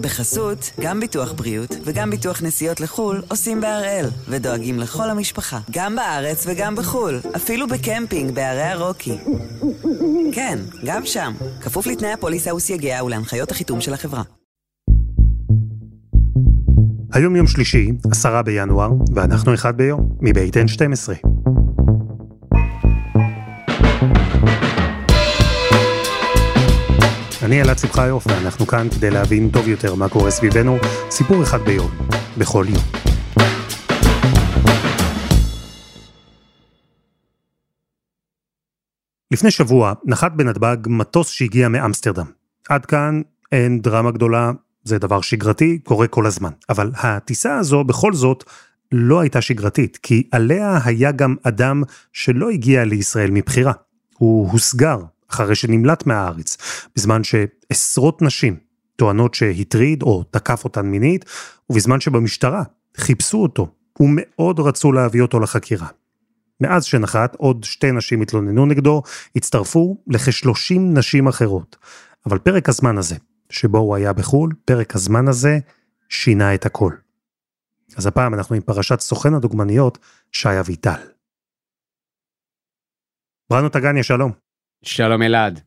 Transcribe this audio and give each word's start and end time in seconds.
בחסות, 0.00 0.70
גם 0.80 1.00
ביטוח 1.00 1.32
בריאות 1.32 1.76
וגם 1.84 2.10
ביטוח 2.10 2.42
נסיעות 2.42 2.80
לחו"ל 2.80 3.22
עושים 3.28 3.60
בהראל, 3.60 4.06
ודואגים 4.28 4.78
לכל 4.78 5.10
המשפחה, 5.10 5.58
גם 5.70 5.96
בארץ 5.96 6.44
וגם 6.46 6.76
בחו"ל, 6.76 7.20
אפילו 7.36 7.66
בקמפינג 7.68 8.34
בערי 8.34 8.62
הרוקי. 8.62 9.18
כן, 10.32 10.58
גם 10.84 11.06
שם, 11.06 11.32
כפוף 11.60 11.86
לתנאי 11.86 12.12
הפוליסה 12.12 12.54
וסייגיה 12.54 13.04
ולהנחיות 13.04 13.50
החיתום 13.50 13.80
של 13.80 13.94
החברה. 13.94 14.22
היום 17.12 17.36
יום 17.36 17.46
שלישי, 17.46 17.88
עשרה 18.10 18.42
בינואר, 18.42 18.90
ואנחנו 19.14 19.54
אחד 19.54 19.76
ביום, 19.76 20.08
מבית 20.20 20.56
N12. 20.56 21.29
אני 27.50 27.62
אלעד 27.62 27.78
שמחיוף, 27.78 28.26
ואנחנו 28.26 28.66
כאן 28.66 28.88
כדי 28.90 29.10
להבין 29.10 29.50
טוב 29.50 29.68
יותר 29.68 29.94
מה 29.94 30.08
קורה 30.08 30.30
סביבנו, 30.30 30.78
סיפור 31.10 31.42
אחד 31.42 31.60
ביום, 31.60 31.90
בכל 32.38 32.64
יום. 32.68 32.82
לפני 39.30 39.50
שבוע 39.50 39.92
נחת 40.04 40.32
בנתב"ג 40.32 40.76
מטוס 40.86 41.28
שהגיע 41.30 41.68
מאמסטרדם. 41.68 42.26
עד 42.68 42.86
כאן 42.86 43.20
אין 43.52 43.80
דרמה 43.80 44.10
גדולה, 44.10 44.50
זה 44.84 44.98
דבר 44.98 45.20
שגרתי, 45.20 45.78
קורה 45.78 46.06
כל 46.06 46.26
הזמן. 46.26 46.50
אבל 46.68 46.90
הטיסה 46.94 47.56
הזו 47.56 47.84
בכל 47.84 48.12
זאת 48.12 48.44
לא 48.92 49.20
הייתה 49.20 49.40
שגרתית, 49.40 49.98
כי 50.02 50.28
עליה 50.32 50.78
היה 50.84 51.12
גם 51.12 51.36
אדם 51.42 51.82
שלא 52.12 52.50
הגיע 52.50 52.84
לישראל 52.84 53.30
מבחירה. 53.30 53.72
הוא 54.18 54.50
הוסגר 54.50 54.98
אחרי 55.30 55.54
שנמלט 55.54 56.06
מהארץ, 56.06 56.56
בזמן 56.96 57.20
שעשרות 57.24 58.22
נשים 58.22 58.56
טוענות 58.96 59.34
שהטריד 59.34 60.02
או 60.02 60.22
תקף 60.30 60.64
אותן 60.64 60.86
מינית, 60.86 61.24
ובזמן 61.70 62.00
שבמשטרה 62.00 62.62
חיפשו 62.96 63.42
אותו 63.42 63.68
ומאוד 64.00 64.60
רצו 64.60 64.92
להביא 64.92 65.22
אותו 65.22 65.40
לחקירה. 65.40 65.88
מאז 66.60 66.84
שנחת, 66.84 67.36
עוד 67.36 67.64
שתי 67.64 67.92
נשים 67.92 68.22
התלוננו 68.22 68.66
נגדו, 68.66 69.02
הצטרפו 69.36 69.96
לכ-30 70.06 70.78
נשים 70.78 71.28
אחרות. 71.28 71.76
אבל 72.26 72.38
פרק 72.38 72.68
הזמן 72.68 72.98
הזה, 72.98 73.16
שבו 73.50 73.78
הוא 73.78 73.96
היה 73.96 74.12
בחו"ל, 74.12 74.54
פרק 74.64 74.94
הזמן 74.94 75.28
הזה 75.28 75.58
שינה 76.08 76.54
את 76.54 76.66
הכל. 76.66 76.92
אז 77.96 78.06
הפעם 78.06 78.34
אנחנו 78.34 78.56
עם 78.56 78.62
פרשת 78.62 79.00
סוכן 79.00 79.34
הדוגמניות, 79.34 79.98
שי 80.32 80.60
אביטל. 80.60 81.00
בראנו 83.50 83.68
טגניה, 83.68 84.02
שלום. 84.02 84.49
שלום 84.82 85.22
אלעד. 85.22 85.60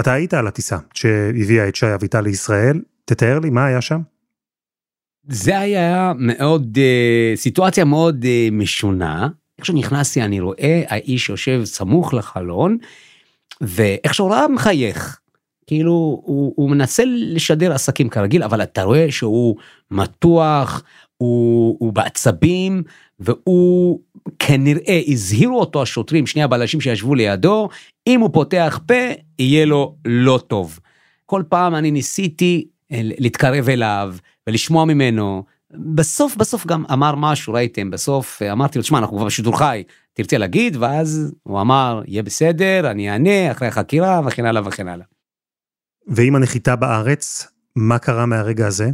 אתה 0.00 0.12
היית 0.12 0.34
על 0.34 0.46
הטיסה 0.46 0.76
שהביאה 0.94 1.68
את 1.68 1.76
שי 1.76 1.94
אביטל 1.94 2.20
לישראל, 2.20 2.80
תתאר 3.04 3.38
לי 3.38 3.50
מה 3.50 3.66
היה 3.66 3.80
שם. 3.80 4.00
זה 5.28 5.58
היה 5.58 6.12
מאוד, 6.16 6.78
uh, 6.78 7.36
סיטואציה 7.36 7.84
מאוד 7.84 8.24
uh, 8.24 8.54
משונה. 8.54 9.28
איך 9.58 9.66
שנכנסתי 9.66 10.22
אני 10.22 10.40
רואה 10.40 10.82
האיש 10.88 11.28
יושב 11.28 11.64
סמוך 11.64 12.14
לחלון, 12.14 12.78
ואיך 13.60 14.14
שהוא 14.14 14.30
ראה 14.30 14.48
מחייך. 14.48 15.18
כאילו 15.66 15.92
הוא, 15.92 16.52
הוא 16.56 16.70
מנסה 16.70 17.02
לשדר 17.06 17.72
עסקים 17.72 18.08
כרגיל, 18.08 18.42
אבל 18.42 18.62
אתה 18.62 18.82
רואה 18.82 19.06
שהוא 19.10 19.56
מתוח, 19.90 20.82
הוא, 21.16 21.76
הוא 21.80 21.92
בעצבים, 21.92 22.82
והוא 23.20 24.00
כנראה 24.38 25.00
הזהירו 25.06 25.60
אותו 25.60 25.82
השוטרים, 25.82 26.26
שני 26.26 26.42
הבלשים 26.42 26.80
שישבו 26.80 27.14
לידו, 27.14 27.68
אם 28.06 28.20
הוא 28.20 28.30
פותח 28.32 28.80
פה, 28.86 28.94
יהיה 29.38 29.64
לו 29.64 29.96
לא 30.04 30.40
טוב. 30.46 30.78
כל 31.26 31.42
פעם 31.48 31.74
אני 31.74 31.90
ניסיתי 31.90 32.68
אה, 32.92 33.00
להתקרב 33.02 33.68
אליו 33.68 34.14
ולשמוע 34.46 34.84
ממנו. 34.84 35.44
בסוף 35.74 36.36
בסוף 36.36 36.66
גם 36.66 36.84
אמר 36.92 37.14
משהו 37.14 37.52
ראיתם 37.52 37.90
בסוף 37.90 38.42
אה, 38.42 38.52
אמרתי 38.52 38.78
לו 38.78 38.82
תשמע 38.82 38.98
אנחנו 38.98 39.16
כבר 39.16 39.26
בשידור 39.26 39.58
חי 39.58 39.82
תרצה 40.12 40.38
להגיד 40.38 40.76
ואז 40.76 41.34
הוא 41.42 41.60
אמר 41.60 42.02
יהיה 42.06 42.22
בסדר 42.22 42.90
אני 42.90 43.10
אענה 43.10 43.50
אחרי 43.50 43.68
החקירה 43.68 44.20
וכן 44.26 44.44
הלאה 44.44 44.62
וכן 44.66 44.88
הלאה. 44.88 45.06
ועם 46.06 46.36
הנחיתה 46.36 46.76
בארץ 46.76 47.46
מה 47.76 47.98
קרה 47.98 48.26
מהרגע 48.26 48.66
הזה? 48.66 48.90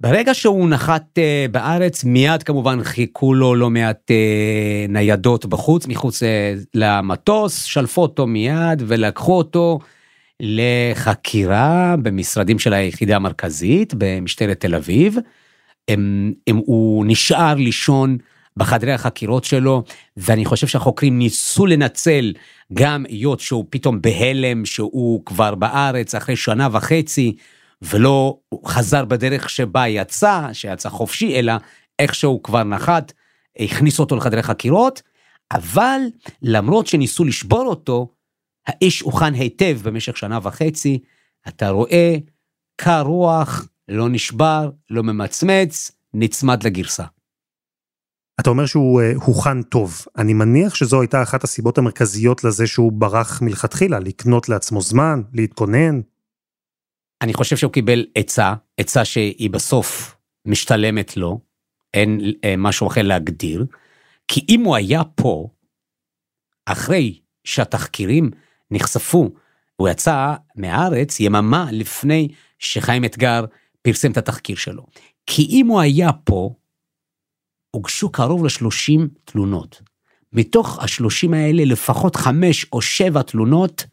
ברגע 0.00 0.34
שהוא 0.34 0.68
נחת 0.68 1.18
uh, 1.18 1.50
בארץ 1.50 2.04
מיד 2.04 2.42
כמובן 2.42 2.82
חיכו 2.82 3.34
לו 3.34 3.54
לא 3.54 3.70
מעט 3.70 4.10
uh, 4.10 4.92
ניידות 4.92 5.46
בחוץ 5.46 5.86
מחוץ 5.86 6.22
uh, 6.22 6.26
למטוס 6.74 7.62
שלפו 7.62 8.02
אותו 8.02 8.26
מיד 8.26 8.82
ולקחו 8.86 9.38
אותו 9.38 9.78
לחקירה 10.40 11.94
במשרדים 12.02 12.58
של 12.58 12.72
היחידה 12.72 13.16
המרכזית 13.16 13.94
במשטרת 13.98 14.60
תל 14.60 14.74
אביב. 14.74 15.16
הם, 15.88 16.32
הם, 16.46 16.56
הוא 16.56 17.04
נשאר 17.06 17.54
לישון 17.54 18.18
בחדרי 18.56 18.92
החקירות 18.92 19.44
שלו 19.44 19.82
ואני 20.16 20.44
חושב 20.44 20.66
שהחוקרים 20.66 21.18
ניסו 21.18 21.66
לנצל 21.66 22.32
גם 22.72 23.04
היות 23.08 23.40
שהוא 23.40 23.64
פתאום 23.70 24.00
בהלם 24.00 24.64
שהוא 24.64 25.24
כבר 25.26 25.54
בארץ 25.54 26.14
אחרי 26.14 26.36
שנה 26.36 26.68
וחצי. 26.72 27.36
ולא 27.82 28.38
חזר 28.66 29.04
בדרך 29.04 29.50
שבה 29.50 29.88
יצא, 29.88 30.48
שיצא 30.52 30.88
חופשי, 30.88 31.38
אלא 31.38 31.52
איכשהו 31.98 32.42
כבר 32.42 32.62
נחת, 32.62 33.12
הכניס 33.58 33.98
אותו 33.98 34.16
לחדרי 34.16 34.42
חקירות, 34.42 35.02
אבל 35.52 36.00
למרות 36.42 36.86
שניסו 36.86 37.24
לשבור 37.24 37.66
אותו, 37.66 38.08
האיש 38.66 39.00
הוכן 39.00 39.34
היטב 39.34 39.78
במשך 39.82 40.16
שנה 40.16 40.38
וחצי, 40.42 40.98
אתה 41.48 41.68
רואה, 41.68 42.16
קר 42.76 43.02
רוח, 43.02 43.68
לא 43.88 44.08
נשבר, 44.08 44.70
לא 44.90 45.02
ממצמץ, 45.02 45.92
נצמד 46.14 46.62
לגרסה. 46.62 47.04
אתה 48.40 48.50
אומר 48.50 48.66
שהוא 48.66 49.02
uh, 49.02 49.24
הוכן 49.24 49.62
טוב. 49.62 50.04
אני 50.18 50.34
מניח 50.34 50.74
שזו 50.74 51.00
הייתה 51.00 51.22
אחת 51.22 51.44
הסיבות 51.44 51.78
המרכזיות 51.78 52.44
לזה 52.44 52.66
שהוא 52.66 52.92
ברח 52.92 53.42
מלכתחילה, 53.42 53.98
לקנות 53.98 54.48
לעצמו 54.48 54.80
זמן, 54.80 55.22
להתכונן. 55.32 56.00
אני 57.22 57.34
חושב 57.34 57.56
שהוא 57.56 57.72
קיבל 57.72 58.06
עצה, 58.14 58.54
עצה 58.76 59.04
שהיא 59.04 59.50
בסוף 59.50 60.16
משתלמת 60.46 61.16
לו, 61.16 61.40
אין 61.94 62.20
אה, 62.44 62.54
משהו 62.58 62.86
אחר 62.86 63.02
להגדיר, 63.02 63.66
כי 64.28 64.46
אם 64.48 64.64
הוא 64.64 64.76
היה 64.76 65.04
פה, 65.04 65.48
אחרי 66.66 67.20
שהתחקירים 67.44 68.30
נחשפו, 68.70 69.30
הוא 69.76 69.88
יצא 69.88 70.34
מהארץ 70.56 71.20
יממה 71.20 71.66
לפני 71.72 72.28
שחיים 72.58 73.04
אתגר 73.04 73.44
פרסם 73.82 74.12
את 74.12 74.16
התחקיר 74.16 74.56
שלו. 74.56 74.86
כי 75.26 75.46
אם 75.50 75.66
הוא 75.66 75.80
היה 75.80 76.12
פה, 76.12 76.54
הוגשו 77.70 78.12
קרוב 78.12 78.44
ל-30 78.44 79.00
תלונות. 79.24 79.82
מתוך 80.32 80.78
ה-30 80.78 81.36
האלה, 81.36 81.64
לפחות 81.64 82.16
5 82.16 82.66
או 82.72 82.82
7 82.82 83.22
תלונות 83.22 83.86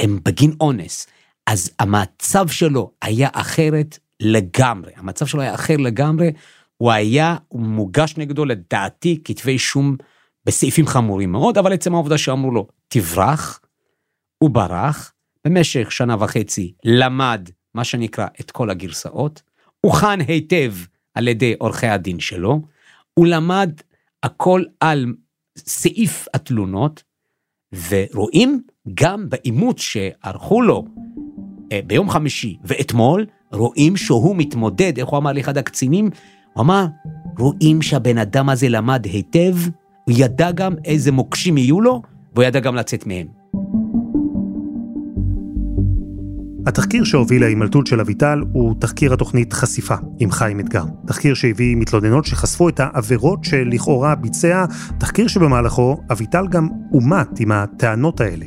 הם 0.00 0.18
בגין 0.24 0.52
אונס. 0.60 1.06
אז 1.46 1.70
המצב 1.78 2.48
שלו 2.48 2.92
היה 3.02 3.28
אחרת 3.32 3.98
לגמרי, 4.20 4.92
המצב 4.96 5.26
שלו 5.26 5.40
היה 5.40 5.54
אחר 5.54 5.76
לגמרי, 5.76 6.32
הוא 6.76 6.92
היה, 6.92 7.36
הוא 7.48 7.60
מוגש 7.60 8.14
נגדו 8.16 8.44
לדעתי 8.44 9.20
כתבי 9.24 9.52
אישום 9.52 9.96
בסעיפים 10.46 10.86
חמורים 10.86 11.32
מאוד, 11.32 11.58
אבל 11.58 11.72
עצם 11.72 11.94
העובדה 11.94 12.18
שאמרו 12.18 12.50
לו, 12.50 12.66
תברח, 12.88 13.60
הוא 14.38 14.50
ברח, 14.50 15.12
במשך 15.46 15.92
שנה 15.92 16.16
וחצי 16.18 16.72
למד, 16.84 17.48
מה 17.74 17.84
שנקרא, 17.84 18.26
את 18.40 18.50
כל 18.50 18.70
הגרסאות, 18.70 19.42
הוכן 19.80 20.20
היטב 20.20 20.72
על 21.14 21.28
ידי 21.28 21.54
עורכי 21.58 21.86
הדין 21.86 22.20
שלו, 22.20 22.60
הוא 23.14 23.26
למד 23.26 23.70
הכל 24.22 24.64
על 24.80 25.06
סעיף 25.56 26.26
התלונות, 26.34 27.02
ורואים 27.88 28.62
גם 28.94 29.28
בעימות 29.28 29.78
שערכו 29.78 30.62
לו 30.62 30.84
ביום 31.86 32.10
חמישי 32.10 32.56
ואתמול, 32.64 33.26
רואים 33.52 33.96
שהוא 33.96 34.36
מתמודד, 34.36 34.98
איך 34.98 35.08
הוא 35.08 35.18
אמר 35.18 35.32
לאחד 35.32 35.58
הקצינים? 35.58 36.10
הוא 36.52 36.62
אמר, 36.62 36.86
רואים 37.38 37.82
שהבן 37.82 38.18
אדם 38.18 38.48
הזה 38.48 38.68
למד 38.68 39.04
היטב, 39.04 39.56
הוא 40.04 40.14
ידע 40.18 40.50
גם 40.50 40.74
איזה 40.84 41.12
מוקשים 41.12 41.58
יהיו 41.58 41.80
לו, 41.80 42.02
והוא 42.34 42.44
ידע 42.44 42.60
גם 42.60 42.74
לצאת 42.74 43.06
מהם. 43.06 43.41
התחקיר 46.66 47.04
שהוביל 47.04 47.42
להימלטות 47.42 47.86
של 47.86 48.00
אביטל 48.00 48.42
הוא 48.52 48.74
תחקיר 48.80 49.12
התוכנית 49.12 49.52
חשיפה 49.52 49.94
עם 50.18 50.30
חיים 50.30 50.60
אתגר. 50.60 50.84
תחקיר 51.06 51.34
שהביא 51.34 51.76
מתלוננות 51.76 52.24
שחשפו 52.24 52.68
את 52.68 52.80
העבירות 52.80 53.44
שלכאורה 53.44 54.14
ביצע, 54.14 54.64
תחקיר 54.98 55.28
שבמהלכו 55.28 56.00
אביטל 56.12 56.46
גם 56.48 56.68
אומת 56.92 57.40
עם 57.40 57.52
הטענות 57.52 58.20
האלה. 58.20 58.46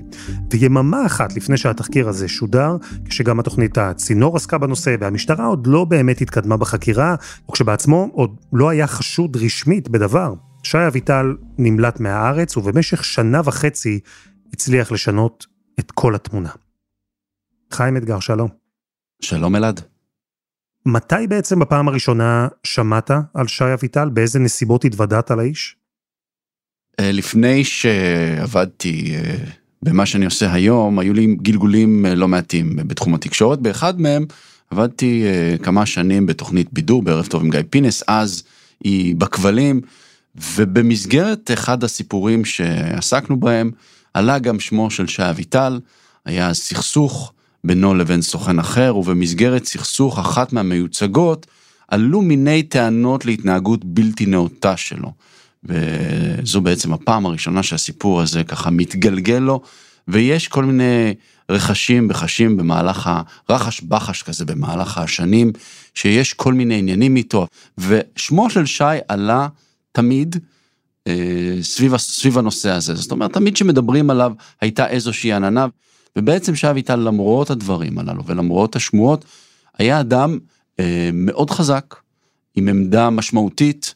ויממה 0.52 1.06
אחת 1.06 1.36
לפני 1.36 1.58
שהתחקיר 1.58 2.10
הזה 2.10 2.28
שודר, 2.28 2.78
כשגם 3.06 3.40
התוכנית 3.40 3.78
הצינור 3.78 4.36
עסקה 4.36 4.58
בנושא 4.58 4.96
והמשטרה 5.00 5.46
עוד 5.46 5.68
לא 5.68 5.86
באמת 5.86 6.22
התקדמה 6.22 6.58
בחקירה, 6.58 7.16
וכשבעצמו 7.50 8.10
עוד 8.14 8.36
לא 8.54 8.70
היה 8.70 8.88
חשוד 8.88 9.38
רשמית 9.38 9.90
בדבר, 9.90 10.34
שי 10.64 10.88
אביטל 10.88 11.36
נמלט 11.58 12.00
מהארץ 12.00 12.58
ובמשך 12.58 13.04
שנה 13.04 13.42
וחצי 13.46 14.00
הצליח 14.54 14.92
לשנות 14.92 15.46
את 15.80 15.92
כל 15.92 16.16
התמונה. 16.16 16.50
חיים 17.75 17.98
אתגר, 17.98 18.19
שלום. 18.19 18.50
שלום 19.22 19.56
אלעד. 19.56 19.81
מתי 20.86 21.27
בעצם 21.30 21.60
בפעם 21.60 21.88
הראשונה 21.88 22.48
שמעת 22.63 23.12
על 23.33 23.48
שי 23.48 23.74
אביטל? 23.74 24.10
באיזה 24.10 24.39
נסיבות 24.39 24.86
התוודעת 24.86 25.31
לאיש? 25.31 25.75
אה, 27.00 27.12
לפני 27.12 27.63
שעבדתי 27.63 29.16
אה, 29.16 29.36
במה 29.83 30.06
שאני 30.06 30.25
עושה 30.25 30.54
היום, 30.54 31.00
היו 31.00 31.13
לי 31.13 31.36
גלגולים 31.42 32.06
אה, 32.06 32.16
לא 32.16 32.27
מעטים 32.27 32.75
בתחום 32.75 33.16
התקשורת. 33.16 33.60
באחד 33.60 34.01
מהם 34.01 34.25
עבדתי 34.72 35.24
כמה 35.63 35.86
שנים 35.86 36.25
בתוכנית 36.25 36.74
בידור 36.74 37.04
בערב 37.04 37.25
טוב 37.25 37.44
עם 37.44 37.50
גיא 37.50 37.60
פינס, 37.69 38.04
אז 38.07 38.44
היא 38.83 39.16
בכבלים, 39.16 39.81
ובמסגרת 40.36 41.51
אחד 41.54 41.83
הסיפורים 41.83 42.45
שעסקנו 42.45 43.39
בהם, 43.39 43.72
עלה 44.13 44.39
גם 44.39 44.60
שמו 44.60 44.92
של 44.92 45.07
שי 45.07 45.30
אביטל, 45.30 45.80
היה 46.25 46.54
סכסוך 46.54 47.33
בינו 47.66 47.96
לבין 47.96 48.22
סוכן 48.22 48.60
אחר, 48.60 48.96
ובמסגרת 48.98 49.66
סכסוך 49.66 50.20
אחת 50.20 50.54
מהמיוצגות, 50.54 51.48
עלו 51.88 52.22
מיני 52.22 52.64
טענות 52.64 53.26
להתנהגות 53.26 53.86
בלתי 53.86 54.26
נאותה 54.26 54.78
שלו. 54.78 55.12
וזו 55.64 56.62
בעצם 56.62 56.94
הפעם 56.94 57.26
הראשונה 57.26 57.64
שהסיפור 57.64 58.22
הזה 58.22 58.44
ככה 58.44 58.70
מתגלגל 58.70 59.38
לו, 59.40 59.62
ויש 60.08 60.48
כל 60.48 60.66
מיני 60.66 61.14
רכשים 61.50 62.08
וחשים 62.10 62.58
במהלך 62.58 63.10
הרחש 63.50 63.82
בחש 63.82 64.24
כזה 64.24 64.46
במהלך 64.46 64.98
השנים, 64.98 65.52
שיש 65.94 66.34
כל 66.34 66.54
מיני 66.54 66.80
עניינים 66.80 67.16
איתו, 67.16 67.48
ושמו 67.78 68.50
של 68.50 68.66
שי 68.66 68.84
עלה 69.08 69.48
תמיד 69.92 70.36
אה, 71.08 71.58
סביב, 71.62 71.98
סביב 71.98 72.38
הנושא 72.38 72.70
הזה, 72.70 72.96
זאת 72.96 73.12
אומרת 73.12 73.34
תמיד 73.34 73.58
שמדברים 73.58 74.10
עליו 74.10 74.34
הייתה 74.62 74.88
איזושהי 74.88 75.34
עננה, 75.34 75.68
ובעצם 76.16 76.56
שי 76.56 76.70
אביטל 76.70 76.96
למרות 76.96 77.50
הדברים 77.50 77.98
הללו 77.98 78.26
ולמרות 78.26 78.76
השמועות, 78.76 79.26
היה 79.78 80.00
אדם 80.00 80.40
אה, 80.80 81.10
מאוד 81.14 81.50
חזק, 81.50 81.96
עם 82.56 82.68
עמדה 82.68 83.10
משמעותית, 83.10 83.96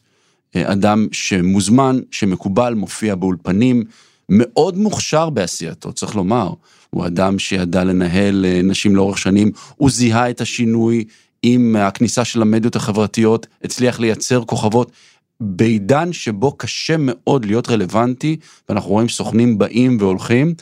אה, 0.56 0.72
אדם 0.72 1.06
שמוזמן, 1.12 2.00
שמקובל, 2.10 2.74
מופיע 2.74 3.14
באולפנים, 3.14 3.84
מאוד 4.28 4.78
מוכשר 4.78 5.30
בעשייתו, 5.30 5.92
צריך 5.92 6.16
לומר. 6.16 6.52
הוא 6.90 7.06
אדם 7.06 7.38
שידע 7.38 7.84
לנהל 7.84 8.46
אה, 8.48 8.60
נשים 8.64 8.96
לאורך 8.96 9.18
שנים, 9.18 9.50
הוא 9.76 9.90
זיהה 9.90 10.30
את 10.30 10.40
השינוי 10.40 11.04
עם 11.42 11.76
הכניסה 11.76 12.24
של 12.24 12.42
המדיות 12.42 12.76
החברתיות, 12.76 13.46
הצליח 13.64 14.00
לייצר 14.00 14.44
כוכבות. 14.44 14.90
בעידן 15.40 16.12
שבו 16.12 16.52
קשה 16.52 16.96
מאוד 16.98 17.44
להיות 17.44 17.68
רלוונטי, 17.68 18.36
ואנחנו 18.68 18.90
רואים 18.90 19.08
סוכנים 19.08 19.58
באים 19.58 19.96
והולכים, 20.00 20.54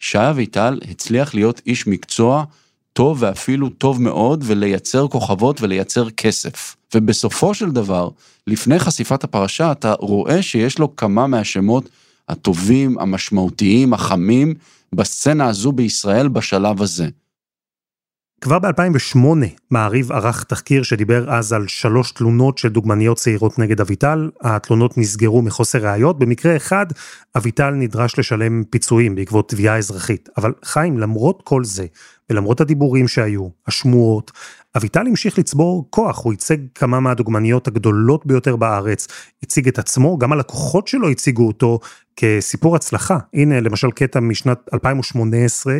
שי 0.00 0.18
אביטל 0.18 0.78
הצליח 0.90 1.34
להיות 1.34 1.60
איש 1.66 1.86
מקצוע 1.86 2.44
טוב 2.92 3.16
ואפילו 3.20 3.68
טוב 3.68 4.02
מאוד, 4.02 4.44
ולייצר 4.46 5.08
כוכבות 5.08 5.62
ולייצר 5.62 6.10
כסף. 6.10 6.76
ובסופו 6.94 7.54
של 7.54 7.70
דבר, 7.70 8.08
לפני 8.46 8.78
חשיפת 8.78 9.24
הפרשה, 9.24 9.72
אתה 9.72 9.94
רואה 9.98 10.42
שיש 10.42 10.78
לו 10.78 10.96
כמה 10.96 11.26
מהשמות 11.26 11.88
הטובים, 12.28 12.98
המשמעותיים, 12.98 13.94
החמים, 13.94 14.54
בסצנה 14.92 15.46
הזו 15.46 15.72
בישראל 15.72 16.28
בשלב 16.28 16.82
הזה. 16.82 17.08
כבר 18.40 18.58
ב-2008 18.58 19.18
מעריב 19.70 20.12
ערך 20.12 20.44
תחקיר 20.44 20.82
שדיבר 20.82 21.30
אז 21.30 21.52
על 21.52 21.68
שלוש 21.68 22.12
תלונות 22.12 22.58
של 22.58 22.68
דוגמניות 22.68 23.16
צעירות 23.16 23.58
נגד 23.58 23.80
אביטל. 23.80 24.30
התלונות 24.40 24.98
נסגרו 24.98 25.42
מחוסר 25.42 25.78
ראיות. 25.78 26.18
במקרה 26.18 26.56
אחד, 26.56 26.86
אביטל 27.36 27.70
נדרש 27.70 28.18
לשלם 28.18 28.64
פיצויים 28.70 29.14
בעקבות 29.14 29.48
תביעה 29.48 29.78
אזרחית. 29.78 30.28
אבל 30.36 30.52
חיים, 30.64 30.98
למרות 30.98 31.42
כל 31.44 31.64
זה, 31.64 31.86
ולמרות 32.30 32.60
הדיבורים 32.60 33.08
שהיו, 33.08 33.48
השמועות, 33.66 34.30
אביטל 34.76 35.06
המשיך 35.06 35.38
לצבור 35.38 35.86
כוח, 35.90 36.24
הוא 36.24 36.32
ייצג 36.32 36.56
כמה 36.74 37.00
מהדוגמניות 37.00 37.68
הגדולות 37.68 38.26
ביותר 38.26 38.56
בארץ, 38.56 39.08
הציג 39.42 39.68
את 39.68 39.78
עצמו, 39.78 40.18
גם 40.18 40.32
הלקוחות 40.32 40.88
שלו 40.88 41.08
הציגו 41.08 41.46
אותו 41.46 41.78
כסיפור 42.16 42.76
הצלחה. 42.76 43.18
הנה 43.34 43.60
למשל 43.60 43.90
קטע 43.90 44.20
משנת 44.20 44.58
2018, 44.74 45.78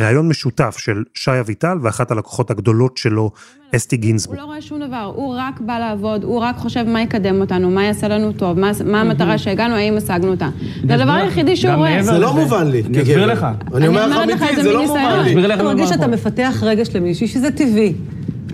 ראיון 0.00 0.28
משותף 0.28 0.76
של 0.78 1.02
שי 1.14 1.40
אביטל 1.40 1.78
ואחת 1.82 2.10
הלקוחות 2.10 2.50
הגדולות 2.50 2.96
שלו, 2.96 3.30
אסתי 3.76 3.96
גינזבורג. 3.96 4.38
הוא 4.38 4.44
לא 4.44 4.48
רואה 4.48 4.62
שום 4.62 4.86
דבר, 4.86 5.12
הוא 5.14 5.34
רק 5.38 5.60
בא 5.60 5.78
לעבוד, 5.78 6.24
הוא 6.24 6.40
רק 6.40 6.56
חושב 6.56 6.82
מה 6.82 7.02
יקדם 7.02 7.40
אותנו, 7.40 7.70
מה 7.70 7.84
יעשה 7.84 8.08
לנו 8.08 8.32
טוב, 8.32 8.58
מה, 8.58 8.70
מה 8.84 9.00
המטרה 9.00 9.38
שהגענו, 9.38 9.74
האם 9.74 9.96
השגנו 9.96 10.30
אותה. 10.30 10.48
זה 10.88 10.94
הדבר 10.94 11.12
היחידי 11.12 11.56
שהוא 11.56 11.74
רואה. 11.74 12.02
זה 12.02 12.18
לא 12.18 12.34
מובן 12.34 12.66
לי. 12.66 12.82
אני 12.82 13.02
אסביר 13.02 13.26
לך. 13.26 13.46
אני 13.74 13.86
אומר 13.88 14.06
לך 14.06 14.16
אמיתי, 14.24 14.62
זה 14.62 14.72
לא 14.72 14.86
מובן 14.86 15.20
לי. 15.24 15.54
אתה 15.54 15.62
מרגיש 15.62 15.88
שאתה 15.88 16.06
מפתח 16.06 16.62
רגש 16.62 16.96
למישהי, 16.96 17.28
שזה 17.28 17.50
טבעי. 17.50 17.94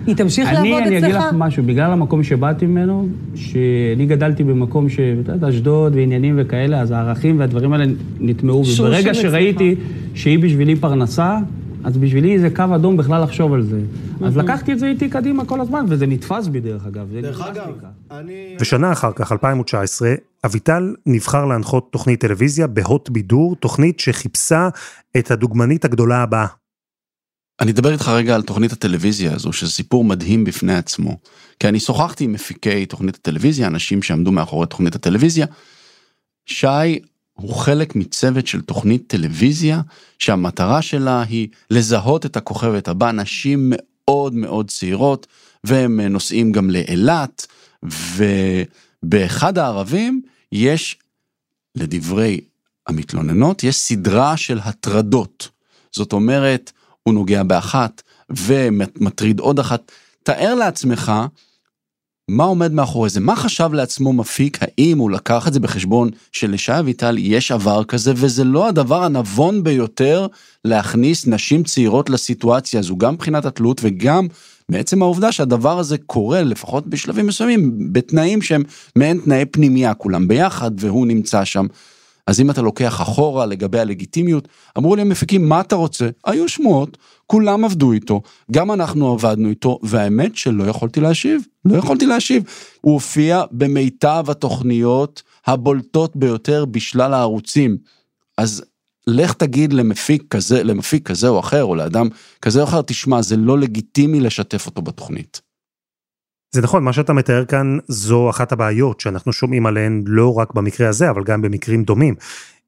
היא 0.07 0.15
תמשיך 0.15 0.53
לעבוד 0.53 0.67
אצלך? 0.67 0.87
אני 0.87 0.97
אגיד 0.97 1.15
לך 1.15 1.23
משהו, 1.33 1.63
בגלל 1.63 1.91
המקום 1.91 2.23
שבאתי 2.23 2.65
ממנו, 2.65 3.07
שאני 3.35 4.05
גדלתי 4.05 4.43
במקום 4.43 4.89
ש... 4.89 4.99
את 4.99 5.27
יודעת, 5.27 5.43
אשדוד 5.43 5.95
ועניינים 5.95 6.35
וכאלה, 6.37 6.81
אז 6.81 6.91
הערכים 6.91 7.39
והדברים 7.39 7.73
האלה 7.73 7.85
נטמעו. 8.19 8.63
וברגע 8.79 9.13
שראיתי 9.13 9.75
שהיא 10.13 10.39
בשבילי 10.39 10.75
פרנסה, 10.75 11.37
אז 11.83 11.97
בשבילי 11.97 12.39
זה 12.39 12.49
קו 12.49 12.63
אדום 12.75 12.97
בכלל 12.97 13.23
לחשוב 13.23 13.53
על 13.53 13.61
זה. 13.61 13.79
אז 14.21 14.37
לקחתי 14.37 14.73
את 14.73 14.79
זה 14.79 14.87
איתי 14.87 15.09
קדימה 15.09 15.45
כל 15.45 15.61
הזמן, 15.61 15.85
וזה 15.89 16.07
נתפס 16.07 16.47
בי 16.47 16.59
דרך 16.59 16.85
אגב. 16.85 17.07
דרך 17.21 17.41
אגב, 17.41 17.67
אני... 18.11 18.55
ושנה 18.61 18.91
אחר 18.91 19.11
כך, 19.15 19.31
2019, 19.31 20.13
אביטל 20.45 20.93
נבחר 21.05 21.45
להנחות 21.45 21.91
תוכנית 21.91 22.19
טלוויזיה 22.19 22.67
בהוט 22.67 23.09
בידור, 23.09 23.55
תוכנית 23.55 23.99
שחיפשה 23.99 24.69
את 25.17 25.31
הדוגמנית 25.31 25.85
הגדולה 25.85 26.23
הבאה. 26.23 26.47
אני 27.59 27.71
אדבר 27.71 27.91
איתך 27.93 28.07
רגע 28.07 28.35
על 28.35 28.41
תוכנית 28.41 28.71
הטלוויזיה 28.71 29.33
הזו, 29.33 29.53
שזה 29.53 29.71
סיפור 29.71 30.03
מדהים 30.03 30.43
בפני 30.43 30.75
עצמו. 30.75 31.17
כי 31.59 31.67
אני 31.67 31.79
שוחחתי 31.79 32.23
עם 32.23 32.33
מפיקי 32.33 32.85
תוכנית 32.85 33.15
הטלוויזיה, 33.15 33.67
אנשים 33.67 34.03
שעמדו 34.03 34.31
מאחורי 34.31 34.67
תוכנית 34.67 34.95
הטלוויזיה. 34.95 35.45
שי 36.45 36.99
הוא 37.33 37.55
חלק 37.55 37.95
מצוות 37.95 38.47
של 38.47 38.61
תוכנית 38.61 39.03
טלוויזיה, 39.07 39.81
שהמטרה 40.19 40.81
שלה 40.81 41.21
היא 41.21 41.47
לזהות 41.69 42.25
את 42.25 42.37
הכוכבת 42.37 42.87
הבאה, 42.87 43.11
נשים 43.11 43.73
מאוד 43.75 44.33
מאוד 44.33 44.69
צעירות, 44.69 45.27
והם 45.63 46.01
נוסעים 46.01 46.51
גם 46.51 46.69
לאילת, 46.69 47.47
ובאחד 49.03 49.57
הערבים 49.57 50.21
יש, 50.51 50.97
לדברי 51.75 52.41
המתלוננות, 52.87 53.63
יש 53.63 53.75
סדרה 53.75 54.37
של 54.37 54.59
הטרדות. 54.63 55.49
זאת 55.91 56.13
אומרת, 56.13 56.71
הוא 57.07 57.13
נוגע 57.13 57.43
באחת 57.43 58.01
ומטריד 58.29 59.39
עוד 59.39 59.59
אחת. 59.59 59.91
תאר 60.23 60.55
לעצמך 60.55 61.11
מה 62.29 62.43
עומד 62.43 62.71
מאחורי 62.71 63.09
זה, 63.09 63.19
מה 63.19 63.35
חשב 63.35 63.69
לעצמו 63.73 64.13
מפיק, 64.13 64.57
האם 64.61 64.97
הוא 64.97 65.11
לקח 65.11 65.47
את 65.47 65.53
זה 65.53 65.59
בחשבון 65.59 66.09
שלשי 66.31 66.79
אביטל 66.79 67.17
יש 67.17 67.51
עבר 67.51 67.83
כזה, 67.83 68.13
וזה 68.15 68.43
לא 68.43 68.67
הדבר 68.67 69.03
הנבון 69.03 69.63
ביותר 69.63 70.27
להכניס 70.65 71.27
נשים 71.27 71.63
צעירות 71.63 72.09
לסיטואציה 72.09 72.79
הזו, 72.79 72.97
גם 72.97 73.13
מבחינת 73.13 73.45
התלות 73.45 73.81
וגם 73.83 74.27
בעצם 74.69 75.01
העובדה 75.01 75.31
שהדבר 75.31 75.79
הזה 75.79 75.97
קורה, 75.97 76.43
לפחות 76.43 76.87
בשלבים 76.87 77.27
מסוימים, 77.27 77.93
בתנאים 77.93 78.41
שהם 78.41 78.63
מעין 78.95 79.19
תנאי 79.23 79.45
פנימייה, 79.45 79.93
כולם 79.93 80.27
ביחד, 80.27 80.71
והוא 80.77 81.07
נמצא 81.07 81.45
שם. 81.45 81.65
אז 82.27 82.39
אם 82.41 82.51
אתה 82.51 82.61
לוקח 82.61 83.01
אחורה 83.01 83.45
לגבי 83.45 83.79
הלגיטימיות, 83.79 84.47
אמרו 84.77 84.95
לי 84.95 85.01
המפיקים, 85.01 85.49
מה 85.49 85.61
אתה 85.61 85.75
רוצה? 85.75 86.09
היו 86.25 86.49
שמועות, 86.49 86.97
כולם 87.27 87.65
עבדו 87.65 87.91
איתו, 87.91 88.21
גם 88.51 88.71
אנחנו 88.71 89.13
עבדנו 89.13 89.49
איתו, 89.49 89.79
והאמת 89.83 90.35
שלא 90.35 90.63
יכולתי 90.63 90.99
להשיב, 90.99 91.41
לא 91.65 91.77
יכולתי 91.77 92.05
להשיב. 92.05 92.43
הוא 92.81 92.93
הופיע 92.93 93.43
במיטב 93.51 94.25
התוכניות 94.27 95.23
הבולטות 95.45 96.15
ביותר 96.15 96.65
בשלל 96.65 97.13
הערוצים. 97.13 97.77
אז 98.37 98.63
לך 99.07 99.33
תגיד 99.33 99.73
למפיק 99.73 100.23
כזה, 100.29 100.63
למפיק 100.63 101.07
כזה 101.07 101.27
או 101.27 101.39
אחר, 101.39 101.63
או 101.63 101.75
לאדם 101.75 102.07
כזה 102.41 102.59
או 102.59 102.63
אחר, 102.63 102.81
תשמע, 102.81 103.21
זה 103.21 103.37
לא 103.37 103.59
לגיטימי 103.59 104.19
לשתף 104.19 104.65
אותו 104.65 104.81
בתוכנית. 104.81 105.41
זה 106.51 106.61
נכון, 106.61 106.83
מה 106.83 106.93
שאתה 106.93 107.13
מתאר 107.13 107.45
כאן 107.45 107.77
זו 107.87 108.29
אחת 108.29 108.51
הבעיות 108.51 108.99
שאנחנו 108.99 109.33
שומעים 109.33 109.65
עליהן 109.65 110.03
לא 110.07 110.33
רק 110.33 110.53
במקרה 110.53 110.89
הזה, 110.89 111.09
אבל 111.09 111.23
גם 111.23 111.41
במקרים 111.41 111.83
דומים. 111.83 112.15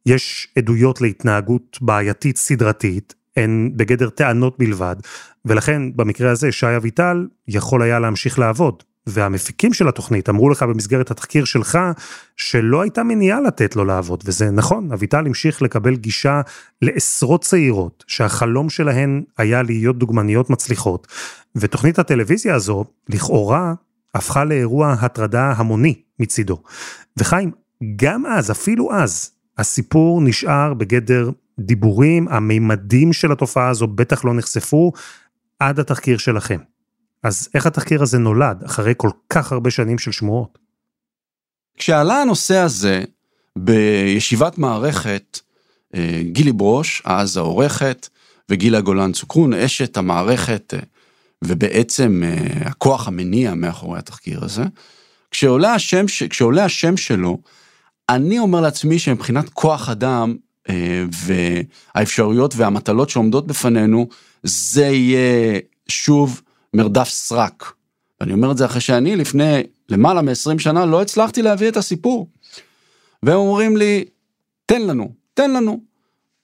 יש 0.05 0.47
עדויות 0.57 1.01
להתנהגות 1.01 1.77
בעייתית 1.81 2.37
סדרתית, 2.37 3.15
הן 3.37 3.71
בגדר 3.75 4.09
טענות 4.09 4.57
בלבד, 4.59 4.95
ולכן 5.45 5.81
במקרה 5.95 6.31
הזה 6.31 6.51
שי 6.51 6.75
אביטל 6.77 7.27
יכול 7.47 7.81
היה 7.81 7.99
להמשיך 7.99 8.39
לעבוד. 8.39 8.83
והמפיקים 9.07 9.73
של 9.73 9.87
התוכנית 9.87 10.29
אמרו 10.29 10.49
לך 10.49 10.63
במסגרת 10.63 11.11
התחקיר 11.11 11.45
שלך 11.45 11.79
שלא 12.37 12.81
הייתה 12.81 13.03
מניעה 13.03 13.41
לתת 13.41 13.75
לו 13.75 13.85
לעבוד, 13.85 14.23
וזה 14.25 14.51
נכון, 14.51 14.91
אביטל 14.91 15.25
המשיך 15.25 15.61
לקבל 15.61 15.95
גישה 15.95 16.41
לעשרות 16.81 17.43
צעירות 17.43 18.03
שהחלום 18.07 18.69
שלהן 18.69 19.23
היה 19.37 19.63
להיות 19.63 19.97
דוגמניות 19.97 20.49
מצליחות, 20.49 21.07
ותוכנית 21.55 21.99
הטלוויזיה 21.99 22.55
הזו, 22.55 22.85
לכאורה, 23.09 23.73
הפכה 24.15 24.43
לאירוע 24.43 24.95
הטרדה 24.99 25.53
המוני 25.57 25.95
מצידו. 26.19 26.61
וחיים, 27.17 27.51
גם 27.95 28.25
אז, 28.25 28.51
אפילו 28.51 28.93
אז, 28.93 29.31
הסיפור 29.57 30.21
נשאר 30.21 30.73
בגדר 30.73 31.29
דיבורים, 31.59 32.27
המימדים 32.27 33.13
של 33.13 33.31
התופעה 33.31 33.69
הזו 33.69 33.87
בטח 33.87 34.25
לא 34.25 34.33
נחשפו 34.33 34.91
עד 35.59 35.79
התחקיר 35.79 36.17
שלכם. 36.17 36.59
אז 37.23 37.49
איך 37.53 37.65
התחקיר 37.65 38.01
הזה 38.01 38.17
נולד, 38.17 38.63
אחרי 38.63 38.93
כל 38.97 39.09
כך 39.29 39.51
הרבה 39.51 39.71
שנים 39.71 39.97
של 39.97 40.11
שמועות? 40.11 40.57
כשעלה 41.77 42.21
הנושא 42.21 42.57
הזה 42.57 43.03
בישיבת 43.55 44.57
מערכת, 44.57 45.39
אה, 45.95 46.21
גילי 46.31 46.51
ברוש, 46.51 47.01
אז 47.05 47.37
העורכת, 47.37 48.09
וגילה 48.49 48.81
גולן 48.81 49.11
צוקרון, 49.11 49.53
אשת 49.53 49.97
המערכת, 49.97 50.73
אה, 50.73 50.79
ובעצם 51.43 52.23
אה, 52.25 52.67
הכוח 52.67 53.07
המניע 53.07 53.53
מאחורי 53.53 53.99
התחקיר 53.99 54.43
הזה, 54.43 54.63
כשעולה 55.31 55.73
השם, 55.73 56.05
כשעולה 56.29 56.65
השם 56.65 56.97
שלו, 56.97 57.37
אני 58.09 58.39
אומר 58.39 58.61
לעצמי 58.61 58.99
שמבחינת 58.99 59.49
כוח 59.49 59.89
אדם 59.89 60.35
והאפשרויות 61.11 62.53
והמטלות 62.55 63.09
שעומדות 63.09 63.47
בפנינו, 63.47 64.07
זה 64.43 64.85
יהיה 64.85 65.59
שוב 65.87 66.41
מרדף 66.73 67.09
סרק. 67.09 67.73
ואני 68.21 68.33
אומר 68.33 68.51
את 68.51 68.57
זה 68.57 68.65
אחרי 68.65 68.81
שאני 68.81 69.15
לפני 69.15 69.63
למעלה 69.89 70.21
מ-20 70.21 70.59
שנה 70.59 70.85
לא 70.85 71.01
הצלחתי 71.01 71.41
להביא 71.41 71.67
את 71.67 71.77
הסיפור. 71.77 72.27
והם 73.23 73.37
אומרים 73.37 73.77
לי, 73.77 74.05
תן 74.65 74.81
לנו, 74.81 75.11
תן 75.33 75.51
לנו. 75.51 75.79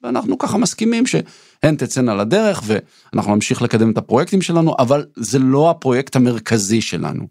ואנחנו 0.03 0.37
ככה 0.37 0.57
מסכימים 0.57 1.05
שהן 1.05 1.75
תצאנה 1.75 2.15
לדרך 2.15 2.63
ואנחנו 2.65 3.35
נמשיך 3.35 3.61
לקדם 3.61 3.91
את 3.91 3.97
הפרויקטים 3.97 4.41
שלנו, 4.41 4.75
אבל 4.79 5.05
זה 5.15 5.39
לא 5.39 5.69
הפרויקט 5.69 6.15
המרכזי 6.15 6.81
שלנו. 6.81 7.27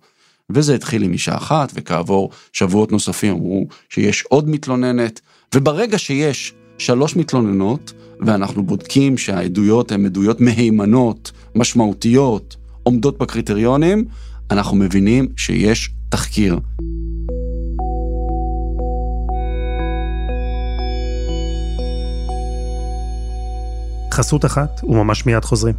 וזה 0.51 0.75
התחיל 0.75 1.03
עם 1.03 1.13
אישה 1.13 1.37
אחת, 1.37 1.73
וכעבור 1.75 2.31
שבועות 2.53 2.93
נוספים 2.93 3.35
אמרו 3.35 3.67
שיש 3.89 4.23
עוד 4.23 4.49
מתלוננת, 4.49 5.21
וברגע 5.55 5.99
שיש 5.99 6.55
שלוש 6.79 7.17
מתלוננות, 7.17 7.93
ואנחנו 8.21 8.63
בודקים 8.63 9.19
שהעדויות 9.19 9.93
הן 9.93 10.07
עדויות 10.07 10.41
מהימנות, 10.41 11.33
משמעותיות, 11.55 12.57
עומדות 12.83 13.19
בקריטריונים, 13.19 14.05
אנחנו 14.51 14.77
מבינים 14.77 15.29
שיש 15.37 15.91
תחקיר. 16.09 16.59
חסות 24.13 24.45
אחת, 24.45 24.81
וממש 24.85 25.27
מיד 25.27 25.45
חוזרים. 25.45 25.75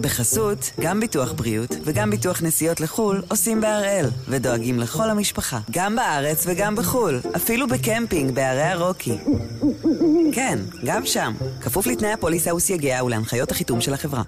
בחסות, 0.00 0.70
גם 0.80 1.00
ביטוח 1.00 1.32
בריאות 1.32 1.70
וגם 1.84 2.10
ביטוח 2.10 2.42
נסיעות 2.42 2.80
לחו"ל 2.80 3.22
עושים 3.28 3.60
בהראל, 3.60 4.06
ודואגים 4.28 4.80
לכל 4.80 5.10
המשפחה, 5.10 5.58
גם 5.70 5.96
בארץ 5.96 6.44
וגם 6.46 6.76
בחו"ל, 6.76 7.20
אפילו 7.36 7.66
בקמפינג 7.66 8.34
בערי 8.34 8.62
הרוקי. 8.62 9.18
כן, 10.32 10.58
גם 10.84 11.06
שם, 11.06 11.32
כפוף 11.60 11.86
לתנאי 11.86 12.12
הפוליסה 12.12 12.54
וסייגיה 12.54 13.04
ולהנחיות 13.04 13.50
החיתום 13.50 13.80
של 13.80 13.94
החברה. 13.94 14.22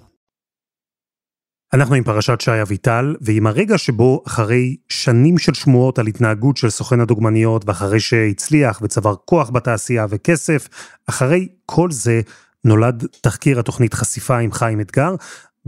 אנחנו 1.72 1.94
עם 1.94 2.04
פרשת 2.04 2.40
שי 2.40 2.62
אביטל, 2.62 3.14
ועם 3.20 3.46
הרגע 3.46 3.78
שבו 3.78 4.22
אחרי 4.26 4.76
שנים 4.88 5.38
של 5.38 5.54
שמועות 5.54 5.98
על 5.98 6.06
התנהגות 6.06 6.56
של 6.56 6.70
סוכן 6.70 7.00
הדוגמניות, 7.00 7.68
ואחרי 7.68 8.00
שהצליח 8.00 8.80
וצבר 8.82 9.14
כוח 9.24 9.50
בתעשייה 9.50 10.06
וכסף, 10.08 10.68
אחרי 11.08 11.48
כל 11.66 11.90
זה 11.90 12.20
נולד 12.64 13.06
תחקיר 13.20 13.60
התוכנית 13.60 13.94
חשיפה 13.94 14.38
עם 14.38 14.52
חיים 14.52 14.80
אתגר, 14.80 15.14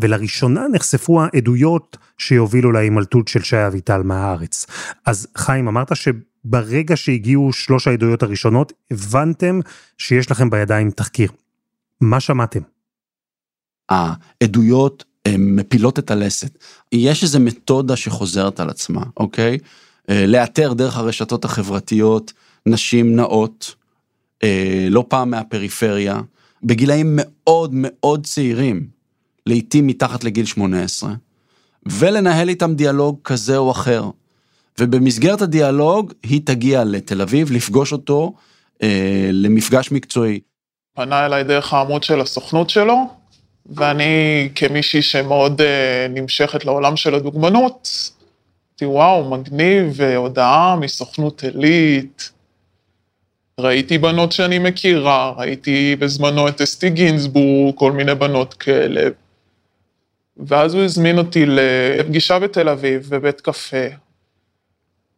ולראשונה 0.00 0.69
נחשפו 0.73 1.23
העדויות 1.23 1.97
שיובילו 2.19 2.73
להימלטות 2.73 3.28
של 3.28 3.42
שי 3.42 3.66
אביטל 3.66 4.02
מהארץ. 4.02 4.66
אז 5.07 5.26
חיים, 5.37 5.69
אמרת 5.69 5.92
שברגע 5.97 6.97
שהגיעו 6.97 7.52
שלוש 7.52 7.88
העדויות 7.88 8.23
הראשונות, 8.23 8.73
הבנתם 8.90 9.61
שיש 9.99 10.30
לכם 10.30 10.50
בידיים 10.50 10.90
תחקיר. 10.90 11.30
מה 12.00 12.21
שמעתם? 12.21 12.61
העדויות 13.88 15.04
מפילות 15.28 15.99
את 15.99 16.11
הלסת. 16.11 16.59
יש 16.92 17.23
איזו 17.23 17.40
מתודה 17.40 17.97
שחוזרת 17.97 18.61
על 18.61 18.71
עצמה, 18.71 19.02
אוקיי? 19.16 19.59
אה, 20.11 20.26
לאתר 20.26 20.73
דרך 20.73 20.97
הרשתות 20.97 21.45
החברתיות 21.45 22.33
נשים 22.66 23.16
נאות, 23.16 23.75
אה, 24.42 24.87
לא 24.90 25.04
פעם 25.09 25.30
מהפריפריה, 25.30 26.21
בגילאים 26.62 27.12
מאוד 27.16 27.71
מאוד 27.75 28.26
צעירים. 28.26 29.00
לעתים 29.50 29.87
מתחת 29.87 30.25
לגיל 30.25 30.47
18, 30.47 31.11
ולנהל 31.87 32.49
איתם 32.49 32.75
דיאלוג 32.75 33.19
כזה 33.25 33.57
או 33.57 33.71
אחר. 33.71 34.04
ובמסגרת 34.78 35.42
הדיאלוג 35.42 36.12
היא 36.23 36.40
תגיע 36.45 36.85
לתל 36.85 37.23
אביב 37.23 37.52
לפגוש 37.52 37.92
אותו 37.92 38.33
אה, 38.83 39.30
למפגש 39.33 39.92
מקצועי. 39.92 40.40
פנה 40.95 41.26
אליי 41.26 41.45
דרך 41.45 41.73
העמוד 41.73 42.02
של 42.02 42.21
הסוכנות 42.21 42.71
שלו, 42.71 42.97
ואני 43.66 44.49
כמישהי 44.54 45.02
שמאוד 45.02 45.61
אה, 45.61 46.07
נמשכת 46.11 46.64
לעולם 46.64 46.97
של 46.97 47.14
הדוגמנות, 47.14 47.88
אמרתי 48.83 48.97
וואו, 48.97 49.30
מגניב, 49.30 50.00
הודעה 50.16 50.76
מסוכנות 50.76 51.45
עילית. 51.45 52.30
ראיתי 53.61 53.99
בנות 53.99 54.33
שאני 54.33 54.59
מכירה, 54.59 55.33
ראיתי 55.37 55.97
בזמנו 55.97 56.49
את 56.49 56.61
אסתי 56.61 56.90
גינזבורג, 56.90 57.75
כל 57.75 57.92
מיני 57.92 58.14
בנות 58.14 58.54
כאלה. 58.54 59.09
ואז 60.47 60.75
הוא 60.75 60.83
הזמין 60.83 61.19
אותי 61.19 61.47
לפגישה 61.47 62.39
בתל 62.39 62.69
אביב, 62.69 63.07
בבית 63.11 63.41
קפה. 63.41 63.87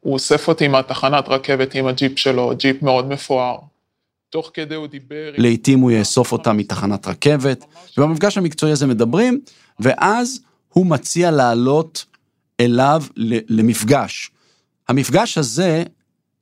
הוא 0.01 0.15
אוסף 0.15 0.49
אותי 0.49 0.69
מהתחנת 0.69 1.29
רכבת 1.29 1.75
עם 1.75 1.87
הג'יפ 1.87 2.19
שלו, 2.19 2.53
ג'יפ 2.57 2.83
מאוד 2.83 3.09
מפואר. 3.09 3.59
תוך 4.31 4.51
כדי 4.55 4.75
הוא 4.75 4.87
דיבר... 4.87 5.33
לעתים 5.37 5.81
הוא 5.81 5.91
יאסוף 5.91 6.33
אותה 6.33 6.53
מתחנת 6.53 7.09
רכבת, 7.09 7.65
ובמפגש 7.99 8.39
המקצועי 8.39 8.73
הזה 8.73 8.87
מדברים, 8.87 9.41
ואז 9.81 10.41
הוא 10.69 10.87
מציע 10.87 11.31
לעלות 11.31 12.05
אליו 12.61 13.03
למפגש. 13.49 14.31
המפגש 14.89 15.39
הזה, 15.39 15.83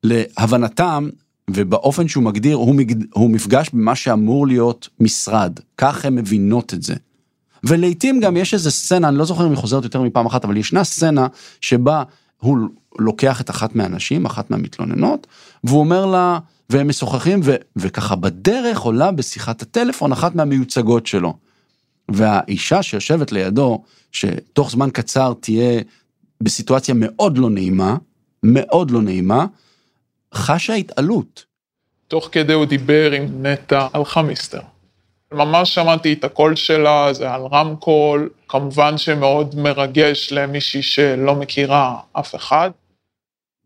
להבנתם, 0.05 1.09
ובאופן 1.51 2.09
שהוא 2.09 2.25
מגדיר, 2.25 2.57
הוא, 2.57 2.75
מגד... 2.75 2.97
הוא 3.13 3.31
מפגש 3.31 3.71
במה 3.73 3.97
שאמור 3.97 4.47
להיות 4.47 4.89
משרד. 5.01 5.61
כך 5.77 6.05
הן 6.05 6.15
מבינות 6.15 6.75
את 6.75 6.83
זה. 6.83 6.95
ולעיתים 7.64 8.21
גם 8.21 8.37
יש 8.37 8.55
איזה 8.55 8.71
סצנה, 8.71 9.09
אני 9.09 9.19
לא 9.19 9.25
זוכר 9.25 9.45
אם 9.45 9.50
היא 9.50 9.57
חוזרת 9.57 9.85
יותר 9.85 10.02
מפעם 10.02 10.26
אחת, 10.26 10.45
אבל 10.45 10.57
ישנה 10.57 10.85
סצנה 10.85 11.26
שבה 11.61 12.02
הוא 12.38 12.59
לוקח 12.99 13.40
את 13.40 13.50
אחת 13.50 13.75
מהנשים, 13.75 14.26
אחת 14.26 14.50
מהמתלוננות, 14.50 15.26
והוא 15.64 15.81
אומר 15.81 16.07
לה, 16.07 16.38
והם 16.71 16.88
משוחחים, 16.88 17.40
ו, 17.45 17.55
וככה 17.76 18.17
בדרך 18.17 18.81
עולה 18.81 19.12
בשיחת 19.12 19.62
הטלפון 19.62 20.12
אחת 20.12 20.35
מהמיוצגות 20.35 21.07
שלו. 21.07 21.35
והאישה 22.09 22.83
שיושבת 22.83 23.33
לידו, 23.33 23.83
שתוך 24.12 24.71
זמן 24.71 24.90
קצר 24.90 25.33
תהיה 25.40 25.81
בסיטואציה 26.40 26.95
מאוד 26.99 27.38
לא 27.38 27.50
נעימה, 27.50 27.97
מאוד 28.43 28.90
לא 28.90 29.02
נעימה, 29.02 29.47
חשה 30.35 30.75
התעלות. 30.75 31.45
תוך 32.09 32.29
כדי 32.33 32.52
הוא 32.52 32.64
דיבר 32.64 33.12
עם 33.12 33.47
נטע 33.47 33.88
על 33.93 34.05
חמיסטר. 34.05 34.61
ממש 35.35 35.75
שמעתי 35.75 36.13
את 36.13 36.25
הקול 36.25 36.57
שלה, 36.57 37.13
זה 37.13 37.31
על 37.31 37.43
רמקול, 37.53 38.29
כמובן 38.49 38.99
שמאוד 38.99 39.55
מרגש 39.59 40.33
למישהי 40.33 40.83
שלא 40.83 41.35
מכירה 41.35 41.97
אף 42.13 42.35
אחד. 42.35 42.71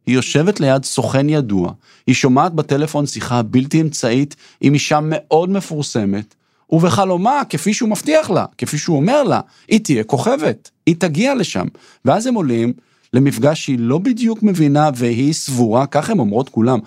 היא 0.07 0.15
יושבת 0.15 0.61
ליד 0.61 0.85
סוכן 0.85 1.29
ידוע, 1.29 1.73
היא 2.07 2.15
שומעת 2.15 2.53
בטלפון 2.53 3.07
שיחה 3.07 3.43
בלתי 3.43 3.81
אמצעית 3.81 4.37
עם 4.61 4.75
אישה 4.75 4.99
מאוד 5.03 5.51
מפורסמת, 5.51 6.35
ובחלומה, 6.71 7.43
כפי 7.49 7.75
שהוא 7.75 7.91
מבטיח 7.91 8.31
לה, 8.31 8.45
כפי 8.59 8.79
שהוא 8.79 8.97
אומר 8.97 9.23
לה, 9.23 9.41
היא 9.69 9.81
תהיה 9.85 10.05
כוכבת, 10.05 10.71
היא 10.87 10.97
תגיע 10.99 11.35
לשם. 11.35 11.67
ואז 12.05 12.27
הם 12.27 12.35
עולים 12.35 12.73
למפגש 13.13 13.65
שהיא 13.65 13.79
לא 13.79 13.99
בדיוק 13.99 14.43
מבינה 14.43 14.91
והיא 14.95 15.33
סבורה, 15.33 15.87
כך 15.87 16.11
הן 16.11 16.19
אומרות 16.19 16.49
כולם, 16.49 16.79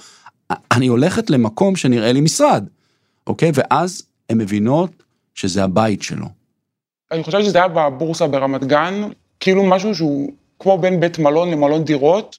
אני 0.71 0.87
הולכת 0.87 1.29
למקום 1.29 1.75
שנראה 1.75 2.11
לי 2.11 2.21
משרד, 2.21 2.67
אוקיי? 3.27 3.51
ואז 3.53 4.03
הן 4.29 4.37
מבינות 4.37 5.03
שזה 5.35 5.63
הבית 5.63 6.01
שלו. 6.01 6.25
אני 7.11 7.23
חושב 7.23 7.41
שזה 7.41 7.57
היה 7.57 7.67
בבורסה 7.67 8.27
ברמת 8.27 8.63
גן, 8.63 8.93
כאילו 9.39 9.63
משהו 9.63 9.95
שהוא 9.95 10.31
כמו 10.59 10.77
בין 10.77 10.99
בית 10.99 11.19
מלון 11.19 11.51
למלון 11.51 11.83
דירות. 11.83 12.37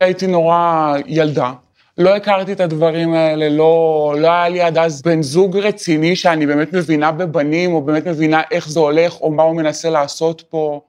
הייתי 0.00 0.26
נורא 0.26 0.94
ילדה, 1.06 1.52
לא 1.98 2.16
הכרתי 2.16 2.52
את 2.52 2.60
הדברים 2.60 3.14
האלה, 3.14 3.48
לא, 3.48 4.14
לא 4.18 4.28
היה 4.28 4.48
לי 4.48 4.60
עד 4.60 4.78
אז 4.78 5.02
בן 5.02 5.22
זוג 5.22 5.56
רציני 5.56 6.16
שאני 6.16 6.46
באמת 6.46 6.72
מבינה 6.72 7.12
בבנים, 7.12 7.72
או 7.72 7.82
באמת 7.82 8.06
מבינה 8.06 8.42
איך 8.50 8.68
זה 8.68 8.80
הולך, 8.80 9.20
או 9.20 9.30
מה 9.30 9.42
הוא 9.42 9.56
מנסה 9.56 9.90
לעשות 9.90 10.42
פה. 10.48 10.80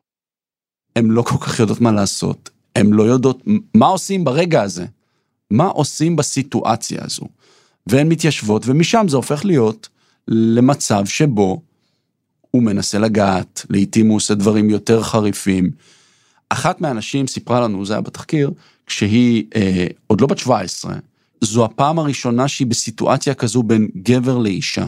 הן 0.96 1.06
לא 1.06 1.22
כל 1.22 1.38
כך 1.38 1.60
יודעות 1.60 1.82
מה 1.82 1.92
לעשות, 1.92 2.50
הן 2.76 2.90
לא 2.90 3.04
יודעות 3.04 3.44
מה 3.76 3.88
עושים 3.88 4.24
ברגע 4.24 4.62
הזה, 4.62 4.86
מה 5.52 5.66
עושים 5.68 6.16
בסיטואציה 6.16 7.00
הזו. 7.04 7.26
והן 7.88 8.08
מתיישבות, 8.10 8.64
ומשם 8.66 9.06
זה 9.10 9.16
הופך 9.16 9.46
להיות 9.46 9.90
למצב 10.28 11.06
שבו 11.06 11.62
הוא 12.52 12.64
מנסה 12.64 13.00
לגעת, 13.00 13.66
לעתים 13.70 14.08
הוא 14.08 14.16
עושה 14.16 14.34
דברים 14.34 14.70
יותר 14.70 15.04
חריפים. 15.04 15.72
אחת 16.50 16.82
מהנשים 16.82 17.28
סיפרה 17.28 17.62
לנו, 17.62 17.86
זה 17.86 17.94
היה 17.94 18.02
בתחקיר, 18.02 18.52
כשהיא 18.86 19.46
אה, 19.56 19.88
עוד 20.08 20.22
לא 20.22 20.28
בת 20.28 20.38
17, 20.38 20.94
זו 21.42 21.66
הפעם 21.66 22.00
הראשונה 22.00 22.48
שהיא 22.48 22.68
בסיטואציה 22.68 23.34
כזו 23.34 23.64
בין 23.64 23.88
גבר 23.96 24.38
לאישה. 24.38 24.86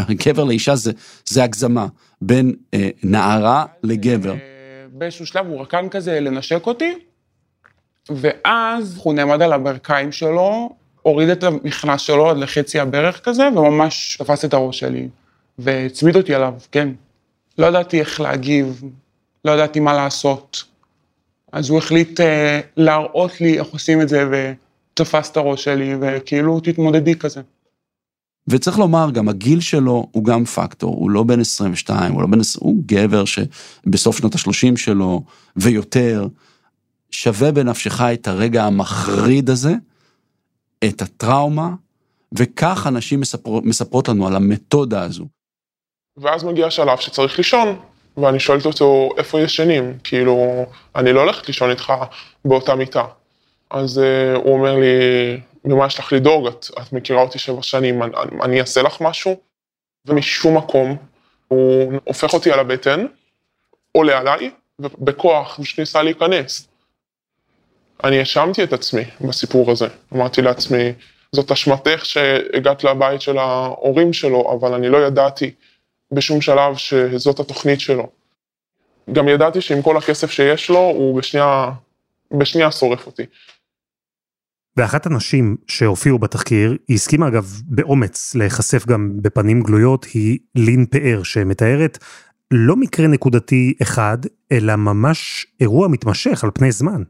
גבר 0.26 0.44
לאישה 0.44 0.76
זה, 0.76 0.92
זה 1.26 1.44
הגזמה, 1.44 1.86
בין 2.22 2.54
אה, 2.74 2.88
נערה 3.02 3.66
לגבר. 3.82 4.34
באיזשהו 4.92 5.26
שלב 5.26 5.46
הוא 5.46 5.60
רקן 5.60 5.88
כזה 5.88 6.20
לנשק 6.20 6.66
אותי, 6.66 6.94
ואז 8.10 8.98
הוא 9.02 9.14
נעמד 9.14 9.42
על 9.42 9.52
הברכיים 9.52 10.12
שלו, 10.12 10.76
הוריד 11.08 11.28
את 11.28 11.44
המכנס 11.44 12.00
שלו 12.00 12.30
עד 12.30 12.36
לחצי 12.36 12.80
הברך 12.80 13.20
כזה, 13.20 13.48
וממש 13.56 14.16
תפס 14.16 14.44
את 14.44 14.54
הראש 14.54 14.78
שלי, 14.78 15.08
והצמיד 15.58 16.16
אותי 16.16 16.34
עליו, 16.34 16.54
כן. 16.72 16.88
לא 17.58 17.66
ידעתי 17.66 18.00
איך 18.00 18.20
להגיב, 18.20 18.82
לא 19.44 19.52
ידעתי 19.52 19.80
מה 19.80 19.94
לעשות. 19.94 20.64
אז 21.52 21.70
הוא 21.70 21.78
החליט 21.78 22.20
אה, 22.20 22.60
להראות 22.76 23.40
לי 23.40 23.58
איך 23.58 23.66
עושים 23.66 24.00
את 24.00 24.08
זה, 24.08 24.28
ותפס 24.30 25.30
את 25.30 25.36
הראש 25.36 25.64
שלי, 25.64 25.94
וכאילו 26.00 26.60
תתמודדי 26.60 27.14
כזה. 27.14 27.40
וצריך 28.48 28.78
לומר, 28.78 29.10
גם 29.10 29.28
הגיל 29.28 29.60
שלו 29.60 30.06
הוא 30.12 30.24
גם 30.24 30.44
פקטור, 30.44 30.94
הוא 30.94 31.10
לא 31.10 31.22
בן 31.22 31.40
22, 31.40 32.12
הוא 32.12 32.22
לא 32.22 32.28
בן... 32.28 32.38
הוא 32.58 32.76
גבר 32.86 33.24
שבסוף 33.24 34.18
שנות 34.18 34.34
ה-30 34.34 34.76
שלו 34.76 35.22
ויותר, 35.56 36.26
שווה 37.10 37.52
בנפשך 37.52 38.00
את 38.00 38.28
הרגע 38.28 38.64
המחריד 38.64 39.50
הזה, 39.50 39.74
את 40.84 41.02
הטראומה, 41.02 41.70
וכך 42.32 42.86
אנשים 42.88 43.20
מספר, 43.20 43.50
מספרות 43.62 44.08
לנו 44.08 44.26
על 44.26 44.36
המתודה 44.36 45.02
הזו. 45.02 45.26
ואז 46.16 46.44
מגיע 46.44 46.70
שלב 46.70 46.98
שצריך 46.98 47.38
לישון, 47.38 47.80
ואני 48.16 48.40
שואלת 48.40 48.66
אותו, 48.66 49.08
איפה 49.18 49.40
ישנים? 49.40 49.98
כאילו, 50.04 50.66
אני 50.96 51.12
לא 51.12 51.20
הולכת 51.20 51.46
לישון 51.46 51.70
איתך 51.70 51.92
באותה 52.44 52.74
מיטה. 52.74 53.04
אז 53.70 53.98
uh, 53.98 54.38
הוא 54.38 54.54
אומר 54.54 54.76
לי, 54.76 55.40
ממה 55.64 55.86
יש 55.86 55.98
לך 55.98 56.12
לדאוג? 56.12 56.46
את, 56.46 56.66
את 56.82 56.92
מכירה 56.92 57.22
אותי 57.22 57.38
שבע 57.38 57.62
שנים, 57.62 58.02
אני, 58.02 58.12
אני 58.42 58.60
אעשה 58.60 58.82
לך 58.82 59.00
משהו? 59.00 59.40
ומשום 60.06 60.56
מקום, 60.56 60.96
הוא 61.48 61.92
הופך 62.04 62.32
אותי 62.34 62.52
על 62.52 62.60
הבטן, 62.60 63.06
עולה 63.92 64.18
עליי, 64.18 64.50
ובכוח 64.78 65.60
פשוט 65.62 65.78
ניסה 65.78 66.02
להיכנס. 66.02 66.67
אני 68.04 68.18
האשמתי 68.18 68.64
את 68.64 68.72
עצמי 68.72 69.02
בסיפור 69.20 69.70
הזה. 69.70 69.86
אמרתי 70.14 70.42
לעצמי, 70.42 70.92
זאת 71.32 71.50
אשמתך 71.50 72.04
שהגעת 72.04 72.84
לבית 72.84 73.20
של 73.20 73.38
ההורים 73.38 74.12
שלו, 74.12 74.58
אבל 74.58 74.74
אני 74.74 74.88
לא 74.88 74.98
ידעתי 75.06 75.50
בשום 76.12 76.40
שלב 76.40 76.76
שזאת 76.76 77.40
התוכנית 77.40 77.80
שלו. 77.80 78.10
גם 79.12 79.28
ידעתי 79.28 79.60
שעם 79.60 79.82
כל 79.82 79.96
הכסף 79.96 80.30
שיש 80.30 80.70
לו, 80.70 80.78
הוא 80.78 81.18
בשנייה, 81.18 81.70
בשנייה 82.38 82.72
שורף 82.72 83.06
אותי. 83.06 83.22
ואחת 84.76 85.06
הנשים 85.06 85.56
שהופיעו 85.66 86.18
בתחקיר, 86.18 86.76
היא 86.88 86.94
הסכימה 86.94 87.28
אגב 87.28 87.60
באומץ 87.64 88.34
להיחשף 88.34 88.86
גם 88.86 89.10
בפנים 89.22 89.62
גלויות, 89.62 90.04
היא 90.04 90.38
לין 90.54 90.86
פאר, 90.86 91.22
שמתארת 91.22 91.98
לא 92.50 92.76
מקרה 92.76 93.06
נקודתי 93.06 93.74
אחד, 93.82 94.18
אלא 94.52 94.76
ממש 94.76 95.46
אירוע 95.60 95.88
מתמשך 95.88 96.44
על 96.44 96.50
פני 96.54 96.72
זמן. 96.72 97.02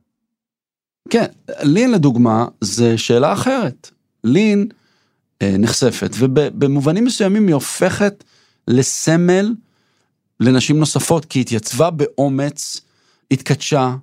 כן, 1.10 1.26
לין 1.62 1.90
לדוגמה, 1.90 2.46
זה 2.60 2.98
שאלה 2.98 3.32
אחרת. 3.32 3.90
לין 4.24 4.68
אה, 5.42 5.54
נחשפת, 5.58 6.10
ובמובנים 6.18 7.04
מסוימים 7.04 7.46
היא 7.46 7.54
הופכת 7.54 8.24
לסמל 8.68 9.54
לנשים 10.40 10.78
נוספות, 10.78 11.24
כי 11.24 11.38
היא 11.38 11.42
התייצבה 11.44 11.90
באומץ, 11.90 12.80
התקדשה, 13.30 13.94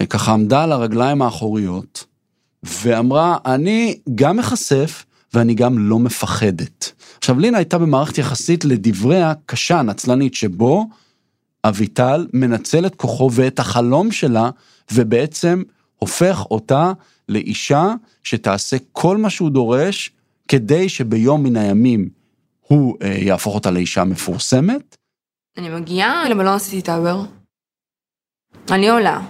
וככה 0.00 0.32
עמדה 0.32 0.62
על 0.64 0.72
הרגליים 0.72 1.22
האחוריות, 1.22 2.04
ואמרה, 2.62 3.36
אני 3.46 3.98
גם 4.14 4.36
מחשף 4.36 5.04
ואני 5.34 5.54
גם 5.54 5.78
לא 5.78 5.98
מפחדת. 5.98 6.92
עכשיו, 7.18 7.38
לינה 7.38 7.58
הייתה 7.58 7.78
במערכת 7.78 8.18
יחסית 8.18 8.64
לדבריה 8.64 9.32
קשה, 9.46 9.82
נצלנית, 9.82 10.34
שבו 10.34 10.86
אביטל 11.64 12.26
מנצל 12.32 12.86
את 12.86 12.94
כוחו 12.94 13.30
ואת 13.32 13.58
החלום 13.58 14.12
שלה, 14.12 14.50
ובעצם 14.92 15.62
הופך 15.98 16.46
אותה 16.50 16.92
לאישה 17.28 17.94
שתעשה 18.22 18.76
כל 18.92 19.16
מה 19.16 19.30
שהוא 19.30 19.50
דורש, 19.50 20.10
כדי 20.48 20.88
שביום 20.88 21.42
מן 21.42 21.56
הימים 21.56 22.08
הוא 22.60 22.96
אה, 23.02 23.08
יהפוך 23.08 23.54
אותה 23.54 23.70
לאישה 23.70 24.04
מפורסמת. 24.04 24.96
אני 25.58 25.68
מגיעה 25.68 26.28
למלון 26.28 26.58
סיטי 26.58 26.82
טאוור, 26.82 27.24
אני 28.70 28.88
עולה, 28.88 29.20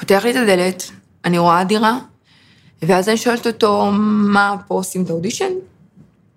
פותח 0.00 0.20
לי 0.24 0.30
את 0.30 0.36
הדלת, 0.36 0.90
אני 1.24 1.38
רואה 1.38 1.64
דירה, 1.64 1.98
ואז 2.82 3.08
אני 3.08 3.16
שואלת 3.16 3.46
אותו, 3.46 3.90
מה, 3.92 4.56
פה 4.66 4.74
עושים 4.74 5.02
את 5.02 5.10
האודישן? 5.10 5.52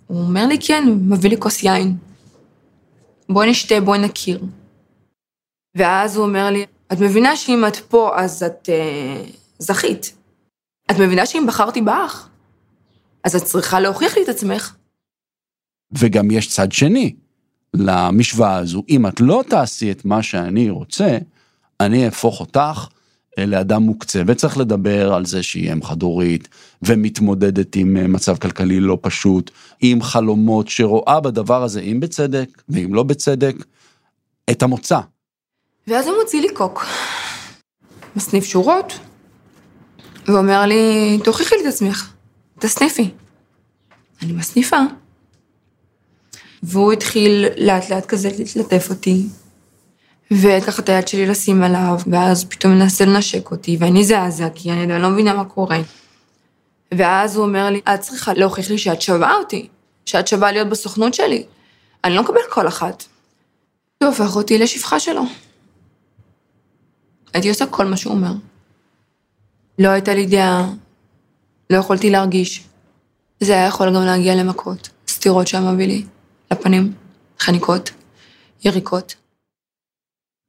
הוא 0.08 0.22
אומר 0.22 0.48
לי, 0.48 0.58
כן, 0.62 0.84
מביא 1.10 1.30
לי 1.30 1.38
כוס 1.40 1.64
יין. 1.64 1.96
בואי 3.30 3.50
נשתה, 3.50 3.82
בואי 3.82 4.00
נכיר. 4.00 4.40
ואז 5.76 6.16
הוא 6.16 6.26
אומר 6.26 6.50
לי, 6.50 6.66
את 6.94 7.00
מבינה 7.00 7.36
שאם 7.36 7.64
את 7.68 7.76
פה, 7.76 8.12
אז 8.16 8.44
את 8.44 8.70
אה, 8.70 9.24
זכית. 9.60 10.14
את 10.92 11.00
מבינה 11.00 11.26
שאם 11.26 11.46
בחרתי 11.48 11.82
באח, 11.82 12.30
אז 13.24 13.36
את 13.36 13.44
צריכה 13.44 13.80
להוכיח 13.80 14.18
לי 14.18 14.24
את 14.24 14.30
עצמך. 14.30 14.76
וגם 15.92 16.32
יש 16.32 16.48
צד 16.48 16.72
שני 16.72 17.16
למשוואה 17.74 18.56
הזו. 18.56 18.84
אם 18.90 19.08
את 19.08 19.22
לא 19.22 19.44
תעשי 19.50 19.92
את 19.92 20.06
מה 20.06 20.24
שאני 20.24 20.70
רוצה, 20.70 21.18
אני 21.80 22.06
אהפוך 22.06 22.40
אותך 22.40 22.88
לאדם 23.38 23.84
מוקצה. 23.84 24.22
וצריך 24.28 24.58
לדבר 24.58 25.14
על 25.14 25.26
זה 25.26 25.44
שהיא 25.44 25.74
אם 25.74 25.84
חד-הורית, 25.84 26.50
ומתמודדת 26.82 27.76
עם 27.76 27.98
אה, 27.98 28.08
מצב 28.08 28.38
כלכלי 28.38 28.80
לא 28.80 28.98
פשוט, 29.02 29.52
עם 29.82 30.02
חלומות 30.02 30.68
שרואה 30.68 31.20
בדבר 31.20 31.64
הזה, 31.64 31.82
אם 31.82 32.00
בצדק 32.00 32.64
ואם 32.70 32.94
לא 32.94 33.04
בצדק, 33.04 33.56
את 34.52 34.64
המוצא. 34.64 35.00
ואז 35.88 36.08
הוא 36.08 36.16
מוציא 36.22 36.42
לי 36.42 36.54
קוק, 36.54 36.86
מסניף 38.16 38.46
שורות, 38.46 38.94
ואומר 40.28 40.66
לי, 40.66 41.18
תוכיחי 41.24 41.56
לי 41.56 41.62
את 41.62 41.74
עצמך, 41.74 42.14
תסניפי. 42.60 43.10
אני 44.22 44.34
מסניפה. 44.34 44.78
והוא 46.64 46.94
התחיל 46.94 47.46
לאט 47.58 47.90
לאט 47.90 48.06
כזה 48.06 48.30
להתלטף 48.38 48.90
אותי, 48.90 49.24
וככה 50.32 50.82
את 50.82 50.90
היד 50.90 51.08
שלי 51.08 51.26
לשים 51.26 51.64
עליו, 51.64 52.00
ואז 52.08 52.46
פתאום 52.46 52.74
מנסה 52.74 53.06
לנשק 53.06 53.52
אותי, 53.52 53.78
ואני 53.80 54.04
זעזע, 54.04 54.50
כי 54.56 54.72
אני 54.72 55.02
לא 55.02 55.10
מבינה 55.10 55.34
מה 55.34 55.46
קורה. 55.46 55.80
ואז 56.94 57.36
הוא 57.36 57.46
אומר 57.46 57.70
לי, 57.70 57.82
את 57.94 58.00
צריכה 58.00 58.34
להוכיח 58.34 58.70
לי 58.70 58.78
שאת 58.78 59.02
שווה 59.02 59.36
אותי, 59.36 59.68
שאת 60.06 60.28
שווה 60.28 60.52
להיות 60.52 60.70
בסוכנות 60.70 61.14
שלי. 61.14 61.44
אני 62.04 62.16
לא 62.16 62.22
מקבל 62.22 62.40
כל 62.50 62.68
אחת. 62.68 63.04
הוא 64.02 64.10
הופך 64.10 64.36
אותי 64.36 64.58
לשפחה 64.58 65.00
שלו. 65.00 65.24
הייתי 67.34 67.50
עושה 67.50 67.66
כל 67.66 67.86
מה 67.86 67.98
שהוא 67.98 68.14
אומר. 68.14 68.34
לא 69.80 69.90
הייתה 69.90 70.14
לי 70.14 70.26
דעה, 70.26 70.70
לא 71.70 71.78
יכולתי 71.78 72.10
להרגיש. 72.10 72.68
זה 73.40 73.54
היה 73.54 73.68
יכול 73.68 73.96
גם 73.96 74.02
להגיע 74.06 74.36
למכות, 74.36 74.90
סטירות 75.08 75.48
שהיה 75.48 75.72
מביא 75.72 75.88
לי, 75.88 76.06
לפנים, 76.52 76.94
חניקות, 77.40 77.92
יריקות. 78.66 79.16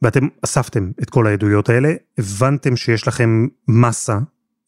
ואתם 0.03 0.29
אספתם 0.45 0.91
את 1.03 1.11
כל 1.11 1.27
העדויות 1.27 1.69
האלה, 1.69 1.93
הבנתם 2.19 2.77
שיש 2.77 3.09
לכם 3.09 3.47
מסה, 3.69 4.19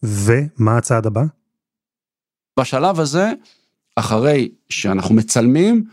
ומה 0.03 0.77
הצעד 0.79 1.07
הבא? 1.07 1.23
בשלב 2.61 3.01
הזה, 3.01 3.33
אחרי 3.97 4.49
שאנחנו 4.69 5.15
מצלמים, 5.15 5.85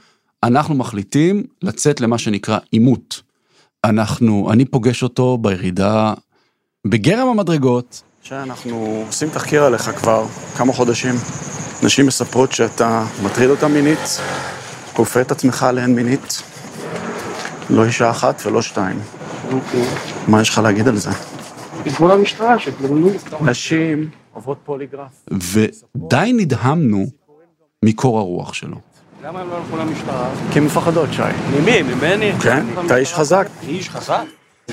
אנחנו 0.44 0.76
מחליטים 0.76 1.44
לצאת 1.62 2.02
למה 2.02 2.18
שנקרא 2.18 2.60
עימות. 2.72 3.22
אנחנו, 3.84 4.50
אני 4.52 4.65
פוגש 4.65 5.04
אותו 5.04 5.38
בירידה 5.38 6.13
בגרם 6.88 7.28
המדרגות. 7.28 8.04
שאנחנו 8.22 9.04
עושים 9.08 9.30
תחקיר 9.30 9.63
עליך 9.63 9.82
כבר 9.82 10.26
כמה 10.58 10.74
חודשים. 10.74 11.15
נשים 11.84 12.06
מספרות 12.08 12.52
שאתה 12.52 13.06
מטריד 13.24 13.50
אותה 13.50 13.67
מינית, 13.67 14.19
כופה 14.93 15.22
את 15.22 15.32
עצמך 15.32 15.63
עליהן 15.63 15.96
מינית. 15.96 16.41
לא 17.69 17.86
אישה 17.86 18.10
אחת 18.10 18.41
ולא 18.46 18.62
שתיים. 18.62 19.00
מה 20.28 20.41
יש 20.41 20.50
לך 20.50 20.58
להגיד 20.58 20.88
על 20.88 20.98
זה? 20.98 21.10
תגמול 21.84 22.12
המשטרה, 22.12 22.60
שתגמלו. 22.60 23.10
נשים 23.41 24.10
עוברות 24.34 24.58
פוליגרף. 24.65 25.26
ודי 25.32 26.34
נדהמנו 26.38 27.06
מקור 27.86 28.19
הרוח 28.19 28.54
שלו. 28.54 28.93
למה 29.24 29.42
הם 29.42 29.50
לא 29.50 29.56
הלכו 29.58 29.78
למשטרה? 29.78 30.30
כי 30.52 30.60
הם 30.60 30.66
מפחדות, 30.66 31.10
שי. 31.14 31.22
ממי? 31.60 31.82
ממני? 31.82 32.32
כן, 32.44 32.66
אתה 32.86 32.98
איש 32.98 33.14
חזק. 33.14 33.48
איש 33.68 33.90
חזק? 33.90 34.22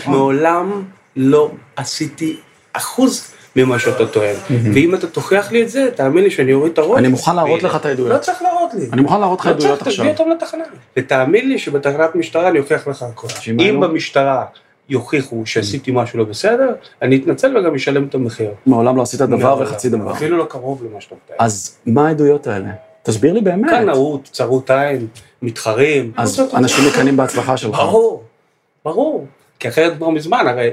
מעולם 0.06 0.82
לא 1.16 1.50
עשיתי 1.76 2.36
אחוז 2.72 3.30
ממה 3.56 3.78
שאתה 3.78 4.06
טוען. 4.06 4.34
ואם 4.74 4.94
אתה 4.94 5.06
תוכיח 5.06 5.52
לי 5.52 5.62
את 5.62 5.68
זה, 5.70 5.88
תאמין 5.94 6.24
לי 6.24 6.30
שאני 6.30 6.52
אוריד 6.52 6.72
את 6.72 6.78
הראש. 6.78 6.98
אני 6.98 7.08
מוכן 7.08 7.36
להראות 7.36 7.62
לך 7.62 7.76
את 7.76 7.86
העדויות. 7.86 8.12
לא 8.12 8.18
צריך 8.18 8.42
להראות 8.42 8.74
לי. 8.74 8.86
אני 8.92 9.02
מוכן 9.02 9.20
להראות 9.20 9.40
לך 9.40 9.46
לא 9.46 9.50
עדויות 9.50 9.78
צריך, 9.78 9.86
עכשיו. 9.86 10.04
תביא 10.04 10.12
אותם 10.18 10.30
לתחנה. 10.30 10.64
ותאמין 10.96 11.48
לי 11.48 11.58
שבתחנת 11.58 12.14
משטרה 12.14 12.48
אני 12.48 12.58
אוכיח 12.58 12.88
לך 12.88 13.02
הכל. 13.02 13.28
שאם 13.28 13.60
אם 13.60 13.66
היו- 13.66 13.80
במשטרה 13.80 14.44
יוכיחו 14.88 15.42
שעשיתי 15.46 15.90
משהו 15.94 16.18
לא 16.18 16.24
בסדר, 16.24 16.74
אני 17.02 17.16
אתנצל 17.16 17.56
וגם 17.58 17.74
אשלם 17.74 18.04
את 18.04 18.14
המחיר. 18.14 18.50
מעולם 18.66 18.96
לא 18.96 19.02
עשית 19.02 19.20
דבר. 19.20 19.58
וחצי 19.62 19.88
דבר. 19.88 20.12
אפילו 20.12 20.36
לא 20.36 20.44
קרוב 20.44 20.84
למה 20.90 21.00
שאתה 21.00 21.14
מתאר. 21.24 21.36
אז 21.38 21.76
מה 21.86 22.08
העדויות 22.08 22.46
האלה? 22.46 22.68
תסביר 23.02 23.32
לי 23.32 23.40
באמת. 23.40 23.70
קנאות, 23.70 24.28
צרות 24.32 24.70
עין, 24.70 25.06
מתחרים. 25.42 26.12
אז 26.16 26.40
אנשים 26.54 26.84
מקנאים 26.88 27.16
בהצלחה 27.16 27.56
שלך. 27.56 27.76
ברור, 27.76 28.22
ברור. 28.84 29.26
כי 29.58 29.68
אחרת 29.68 29.96
כבר 29.96 30.10
מזמן, 30.10 30.44
הרי 30.48 30.70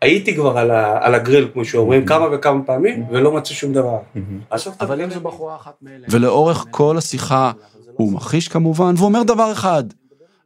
הייתי 0.00 0.34
כבר 0.34 0.58
על, 0.58 0.70
ה, 0.70 0.98
על 1.06 1.14
הגריל, 1.14 1.48
כמו 1.52 1.64
שאומרים, 1.64 2.06
כמה 2.06 2.26
וכמה 2.32 2.62
פעמים, 2.62 3.06
ולא 3.10 3.32
מצאו 3.32 3.54
שום 3.54 3.72
דבר. 3.72 3.98
אבל 4.80 5.02
אם 5.02 5.10
זו 5.10 5.20
בחורה 5.20 5.56
אחת 5.56 5.74
מאלה... 5.82 6.06
ולאורך 6.10 6.64
כל 6.70 6.98
השיחה 6.98 7.52
הוא 7.92 8.12
מכחיש 8.12 8.48
כמובן, 8.48 8.94
והוא 8.96 9.06
אומר 9.06 9.22
דבר 9.22 9.52
אחד, 9.52 9.84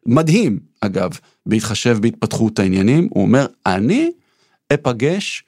מדהים 0.06 0.58
אגב, 0.80 1.10
בהתחשב 1.46 1.98
בהתפתחות 2.00 2.58
העניינים, 2.58 3.08
הוא 3.10 3.22
אומר, 3.22 3.46
אני 3.66 4.10
אפגש 4.74 5.44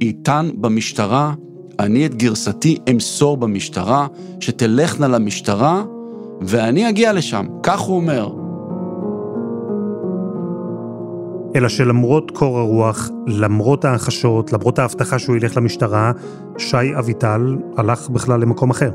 איתן 0.00 0.50
במשטרה, 0.54 1.34
אני 1.78 2.06
את 2.06 2.14
גרסתי 2.14 2.78
אמסור 2.90 3.36
במשטרה, 3.36 4.06
שתלכנה 4.40 5.08
למשטרה, 5.08 5.82
ואני 6.40 6.88
אגיע 6.88 7.12
לשם, 7.12 7.46
כך 7.62 7.80
הוא 7.80 7.96
אומר. 7.96 8.34
אלא 11.56 11.68
שלמרות 11.68 12.30
קור 12.30 12.58
הרוח, 12.58 13.10
למרות 13.26 13.84
ההכחשות, 13.84 14.52
למרות 14.52 14.78
ההבטחה 14.78 15.18
שהוא 15.18 15.36
ילך 15.36 15.56
למשטרה, 15.56 16.12
שי 16.58 16.98
אביטל 16.98 17.56
הלך 17.76 18.08
בכלל 18.08 18.40
למקום 18.40 18.70
אחר. 18.70 18.90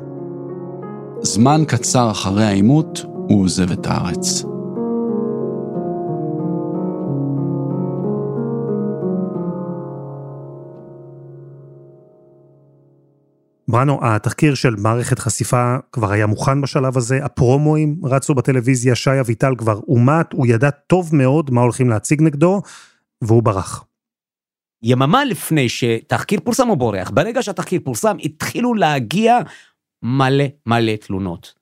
זמן 1.22 1.64
קצר 1.68 2.12
אחרי 2.12 2.44
העימות, 2.44 3.06
הוא 3.06 3.44
עוזב 3.44 3.72
את 3.72 3.88
הארץ. 3.88 4.53
בראנו, 13.68 14.00
התחקיר 14.02 14.56
של 14.56 14.76
מערכת 14.78 15.20
חשיפה 15.20 15.76
כבר 15.92 16.12
היה 16.12 16.28
מוכן 16.28 16.62
בשלב 16.62 16.98
הזה, 16.98 17.26
הפרומואים 17.26 17.96
רצו 18.04 18.34
בטלוויזיה, 18.34 18.96
שי 18.96 19.20
אביטל 19.20 19.56
כבר 19.58 19.80
אומת, 19.88 20.34
הוא 20.34 20.48
ידע 20.48 20.70
טוב 20.70 21.16
מאוד 21.16 21.52
מה 21.52 21.62
הולכים 21.62 21.90
להציג 21.90 22.22
נגדו, 22.22 22.62
והוא 23.22 23.44
ברח. 23.44 23.86
יממה 24.84 25.26
לפני 25.26 25.70
שתחקיר 25.70 26.40
פורסם 26.44 26.70
או 26.70 26.76
בורח, 26.76 27.10
ברגע 27.10 27.44
שהתחקיר 27.44 27.80
פורסם, 27.84 28.18
התחילו 28.24 28.74
להגיע 28.74 29.40
מלא 30.04 30.46
מלא 30.66 30.96
תלונות. 30.96 31.54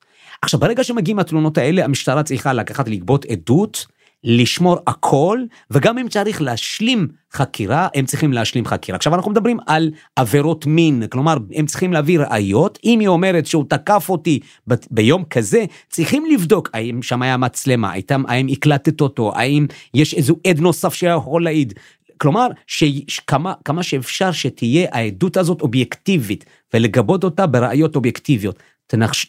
עכשיו, 0.42 0.60
ברגע 0.60 0.84
שמגיעים 0.84 1.18
התלונות 1.18 1.58
האלה, 1.58 1.84
המשטרה 1.84 2.22
צריכה 2.22 2.52
לקחת, 2.52 2.88
לגבות 2.88 3.24
עדות, 3.24 3.86
לשמור 4.24 4.78
הכל, 4.86 5.40
וגם 5.70 5.98
אם 5.98 6.08
צריך 6.08 6.42
להשלים 6.42 7.08
חקירה, 7.32 7.88
הם 7.94 8.06
צריכים 8.06 8.32
להשלים 8.32 8.66
חקירה. 8.66 8.96
עכשיו, 8.96 9.14
אנחנו 9.14 9.30
מדברים 9.30 9.58
על 9.66 9.90
עבירות 10.16 10.66
מין, 10.66 11.02
כלומר, 11.10 11.36
הם 11.54 11.66
צריכים 11.66 11.92
להביא 11.92 12.18
ראיות. 12.18 12.78
אם 12.84 13.00
היא 13.00 13.08
אומרת 13.08 13.46
שהוא 13.46 13.64
תקף 13.68 14.06
אותי 14.08 14.40
ב- 14.68 14.74
ביום 14.90 15.24
כזה, 15.24 15.64
צריכים 15.88 16.24
לבדוק 16.32 16.70
האם 16.72 17.02
שם 17.02 17.22
היה 17.22 17.36
מצלמה, 17.36 17.92
האם, 17.92 18.24
האם 18.28 18.46
הקלטת 18.48 19.00
אותו, 19.00 19.32
האם 19.34 19.66
יש 19.94 20.14
איזה 20.14 20.32
עד 20.46 20.60
נוסף 20.60 20.94
שיכול 20.94 21.44
להעיד. 21.44 21.72
כלומר, 22.18 22.46
שכמה 22.66 23.52
כמה 23.64 23.82
שאפשר 23.82 24.32
שתהיה 24.32 24.88
העדות 24.92 25.36
הזאת 25.36 25.60
אובייקטיבית, 25.60 26.44
ולגבות 26.74 27.24
אותה 27.24 27.46
בראיות 27.46 27.96
אובייקטיביות. 27.96 28.58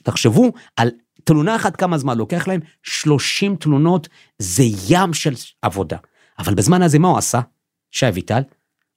תחשבו 0.04 0.52
על 0.76 0.90
תלונה 1.24 1.56
אחת 1.56 1.76
כמה 1.76 1.98
זמן 1.98 2.18
לוקח 2.18 2.48
להם, 2.48 2.60
30 2.84 3.56
תלונות 3.56 4.08
זה 4.40 4.64
ים 4.90 5.14
של 5.14 5.34
עבודה. 5.62 5.98
אבל 6.40 6.54
בזמן 6.54 6.82
הזה 6.82 7.00
מה 7.00 7.08
הוא 7.08 7.18
עשה? 7.18 7.40
שי 7.92 8.08
אביטל? 8.08 8.42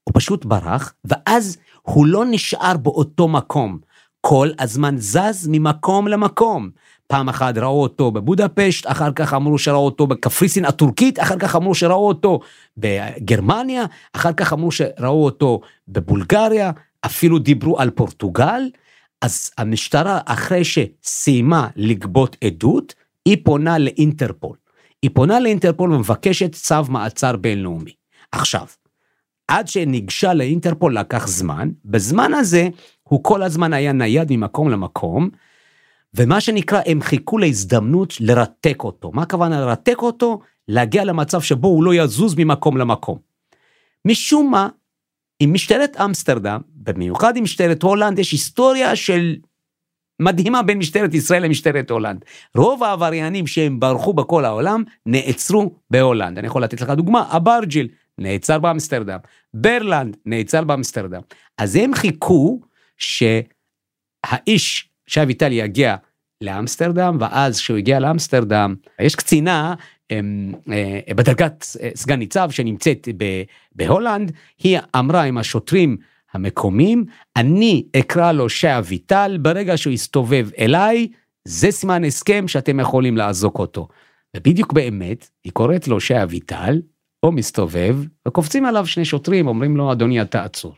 הוא 0.05 0.13
פשוט 0.15 0.45
ברח, 0.45 0.95
ואז 1.05 1.59
הוא 1.83 2.07
לא 2.07 2.25
נשאר 2.31 2.77
באותו 2.77 3.29
מקום. 3.29 3.79
כל 4.21 4.51
הזמן 4.59 4.95
זז 4.99 5.49
ממקום 5.51 6.09
למקום. 6.09 6.71
פעם 7.07 7.29
אחת 7.29 7.59
ראו 7.59 7.83
אותו 7.83 8.11
בבודפשט, 8.11 8.87
אחר 8.87 9.13
כך 9.13 9.35
אמרו 9.35 9.59
שראו 9.59 9.85
אותו 9.85 10.07
בקפריסין 10.07 10.65
הטורקית, 10.65 11.21
אחר 11.21 11.39
כך 11.39 11.57
אמרו 11.57 11.75
שראו 11.75 12.09
אותו 12.09 12.41
בגרמניה, 12.77 13.85
אחר 14.13 14.33
כך 14.33 14.53
אמרו 14.53 14.73
שראו 14.73 15.25
אותו 15.25 15.61
בבולגריה, 15.89 16.71
אפילו 17.07 17.39
דיברו 17.39 17.81
על 17.81 17.91
פורטוגל. 17.91 18.63
אז 19.23 19.51
המשטרה, 19.59 20.21
אחרי 20.25 20.63
שסיימה 20.65 21.69
לגבות 21.77 22.37
עדות, 22.45 22.95
היא 23.25 23.37
פונה 23.45 23.79
לאינטרפול. 23.79 24.57
היא 25.03 25.11
פונה 25.15 25.41
לאינטרפול 25.41 25.93
ומבקשת 25.93 26.53
צו 26.53 26.85
מעצר 26.89 27.37
בינלאומי. 27.37 27.93
עכשיו, 28.33 28.67
עד 29.49 29.69
שניגשה 29.69 30.35
לאינטרפול 30.35 30.99
לקח 30.99 31.27
זמן, 31.27 31.71
בזמן 31.85 32.35
הזה 32.35 32.69
הוא 33.03 33.25
כל 33.25 33.43
הזמן 33.43 33.73
היה 33.73 33.93
נייד 33.93 34.29
ממקום 34.31 34.71
למקום, 34.71 35.29
ומה 36.15 36.41
שנקרא, 36.41 36.81
הם 36.87 37.03
חיכו 37.03 37.39
להזדמנות 37.39 38.15
לרתק 38.21 38.85
אותו. 38.85 39.11
מה 39.13 39.23
הכוונה 39.23 39.61
לרתק 39.61 39.97
אותו? 39.99 40.41
להגיע 40.69 41.05
למצב 41.05 41.41
שבו 41.41 41.69
הוא 41.69 41.85
לא 41.85 41.95
יזוז 41.95 42.35
ממקום 42.39 42.77
למקום. 42.77 43.19
משום 44.05 44.51
מה, 44.51 44.69
עם 45.41 45.53
משטרת 45.53 45.97
אמסטרדם, 45.97 46.61
במיוחד 46.87 47.37
עם 47.37 47.43
משטרת 47.43 47.83
הולנד, 47.83 48.19
יש 48.19 48.33
היסטוריה 48.33 48.97
של 48.97 49.37
מדהימה 50.21 50.63
בין 50.63 50.79
משטרת 50.79 51.15
ישראל 51.15 51.45
למשטרת 51.45 51.91
הולנד. 51.91 52.25
רוב 52.57 52.85
העבריינים 52.85 53.47
שהם 53.47 53.81
ברחו 53.81 54.13
בכל 54.13 54.45
העולם, 54.45 54.85
נעצרו 55.07 55.75
בהולנד. 55.91 56.39
אני 56.39 56.47
יכול 56.47 56.63
לתת 56.63 56.81
לך 56.81 56.91
דוגמה, 56.91 57.37
אברג'יל 57.37 57.89
נעצר 58.19 58.59
באמסטרדם, 58.59 59.19
ברלנד 59.55 60.17
נעצר 60.27 60.65
באמסטרדם. 60.65 61.21
אז 61.59 61.77
הם 61.77 61.95
חיכו 61.95 62.61
שהאיש, 62.97 64.89
שי 65.07 65.23
אביטל 65.23 65.53
יגיע 65.53 65.97
לאמסטרדם, 66.41 67.17
ואז 67.21 67.61
כשהוא 67.61 67.77
הגיע 67.77 68.01
לאמסטרדם, 68.01 68.75
יש 69.01 69.15
קצינה 69.15 69.75
אמ, 70.11 70.53
אה, 70.73 71.15
בדרגת 71.15 71.65
אה, 71.83 71.91
סגן 71.95 72.19
ניצב 72.19 72.51
שנמצאת 72.51 73.09
בהולנד, 73.75 74.33
היא 74.59 74.79
אמרה 74.99 75.23
עם 75.23 75.39
השוטרים 75.39 75.97
המקומיים, 76.33 77.05
אני 77.37 77.87
אקרא 78.01 78.33
לו 78.33 78.49
שי 78.49 78.79
אביטל, 78.79 79.39
ברגע 79.43 79.77
שהוא 79.77 79.93
יסתובב 79.93 80.49
אליי, 80.59 81.09
זה 81.49 81.71
סימן 81.71 82.05
מוסכם 82.05 82.49
שאתם 82.49 82.81
יכולים 82.81 83.17
לאזוק 83.17 83.59
אותו. 83.59 83.89
ובדיוק 84.37 84.73
באמת, 84.73 85.29
היא 85.45 85.53
קוראת 85.53 85.89
לו 85.89 86.01
שי 86.01 86.23
אביטל, 86.23 86.81
הוא 87.21 87.35
מסתובב, 87.35 87.97
וקופצים 88.29 88.65
עליו 88.65 88.87
שני 88.87 89.05
שוטרים, 89.05 89.47
אומרים 89.47 89.77
לו, 89.77 89.93
אדוני, 89.93 90.23
אתה 90.23 90.45
עצור. 90.45 90.75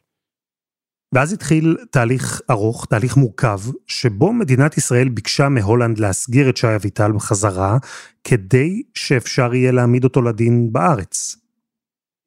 ואז 1.14 1.32
התחיל 1.32 1.76
תהליך 1.90 2.40
ארוך, 2.50 2.86
תהליך 2.86 3.16
מורכב, 3.16 3.60
שבו 3.86 4.32
מדינת 4.32 4.78
ישראל 4.78 5.08
ביקשה 5.08 5.48
מהולנד 5.48 5.98
להסגיר 5.98 6.48
את 6.48 6.56
שי 6.56 6.74
אביטל 6.76 7.12
בחזרה, 7.12 7.78
כדי 8.24 8.82
שאפשר 8.94 9.54
יהיה 9.54 9.72
להעמיד 9.72 10.04
אותו 10.04 10.22
לדין 10.22 10.72
בארץ. 10.72 11.36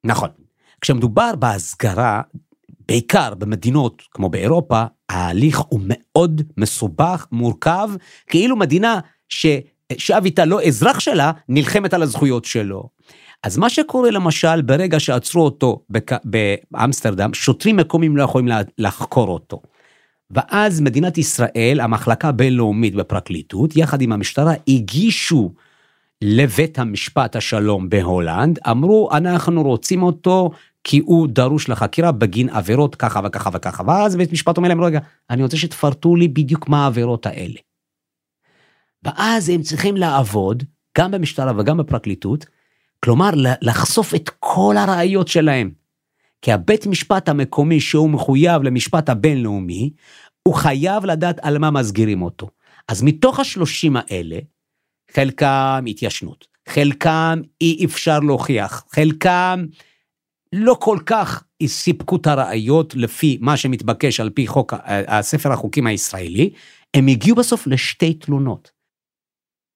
נכון. 0.06 0.28
כשמדובר 0.80 1.36
בהסגרה, 1.36 2.22
בעיקר 2.88 3.34
במדינות 3.34 4.02
כמו 4.10 4.28
באירופה, 4.28 4.84
ההליך 5.08 5.58
הוא 5.58 5.80
מאוד 5.84 6.42
מסובך, 6.56 7.26
מורכב, 7.32 7.90
כאילו 8.26 8.56
מדינה 8.56 9.00
ש... 9.28 9.46
שאביטל 9.98 10.44
לא 10.44 10.62
אזרח 10.62 11.00
שלה, 11.00 11.32
נלחמת 11.48 11.94
על 11.94 12.02
הזכויות 12.02 12.44
שלו. 12.44 12.88
אז 13.42 13.58
מה 13.58 13.70
שקורה 13.70 14.10
למשל, 14.10 14.62
ברגע 14.62 15.00
שעצרו 15.00 15.44
אותו 15.44 15.82
בק... 15.90 16.10
באמסטרדם, 16.24 17.34
שוטרים 17.34 17.76
מקומיים 17.76 18.16
לא 18.16 18.22
יכולים. 18.22 18.48
לחקור 18.78 19.28
אותו. 19.28 19.62
ואז 20.30 20.80
מדינת 20.80 21.18
ישראל, 21.18 21.80
המחלקה 21.80 22.28
הבינלאומית 22.28 22.94
בפרקליטות, 22.94 23.76
יחד 23.76 24.02
עם 24.02 24.12
המשטרה, 24.12 24.52
הגישו 24.68 25.52
לבית 26.22 26.78
המשפט 26.78 27.36
השלום 27.36 27.88
בהולנד, 27.88 28.58
אמרו, 28.70 29.08
אנחנו 29.12 29.62
רוצים 29.62 30.02
אותו 30.02 30.50
כי 30.84 30.98
הוא 30.98 31.28
דרוש 31.28 31.68
לחקירה 31.68 32.12
בגין 32.12 32.48
עבירות 32.48 32.94
ככה 32.94 33.20
וככה 33.24 33.50
וככה. 33.52 33.82
ואז 33.86 34.16
בית 34.16 34.32
משפט 34.32 34.56
אומר 34.56 34.68
להם, 34.68 34.80
רגע, 34.80 35.00
אני 35.30 35.42
רוצה 35.42 35.56
שתפרטו 35.56 36.16
לי 36.16 36.28
בדיוק 36.28 36.68
מה 36.68 36.84
העבירות 36.84 37.26
האלה. 37.26 37.60
ואז 39.02 39.48
הם 39.48 39.62
צריכים 39.62 39.96
לעבוד, 39.96 40.62
גם 40.98 41.10
במשטרה 41.10 41.52
וגם 41.58 41.76
בפרקליטות, 41.76 42.46
כלומר, 43.04 43.30
לחשוף 43.62 44.14
את 44.14 44.30
כל 44.38 44.76
הראיות 44.78 45.28
שלהם. 45.28 45.70
כי 46.42 46.52
הבית 46.52 46.86
משפט 46.86 47.28
המקומי 47.28 47.80
שהוא 47.80 48.10
מחויב 48.10 48.62
למשפט 48.62 49.08
הבינלאומי, 49.08 49.90
הוא 50.42 50.54
חייב 50.54 51.04
לדעת 51.04 51.38
על 51.42 51.58
מה 51.58 51.70
מסגירים 51.70 52.22
אותו. 52.22 52.50
אז 52.88 53.02
מתוך 53.02 53.40
השלושים 53.40 53.96
האלה, 53.96 54.38
חלקם 55.14 55.84
התיישנות, 55.86 56.46
חלקם 56.68 57.40
אי 57.60 57.84
אפשר 57.84 58.20
להוכיח, 58.20 58.84
חלקם 58.90 59.64
לא 60.52 60.76
כל 60.80 60.98
כך 61.06 61.44
סיפקו 61.66 62.16
את 62.16 62.26
הראיות 62.26 62.94
לפי 62.94 63.38
מה 63.40 63.56
שמתבקש 63.56 64.20
על 64.20 64.30
פי 64.30 64.46
חוק, 64.46 64.74
הספר 64.86 65.52
החוקים 65.52 65.86
הישראלי, 65.86 66.50
הם 66.94 67.06
הגיעו 67.06 67.36
בסוף 67.36 67.66
לשתי 67.66 68.14
תלונות. 68.14 68.70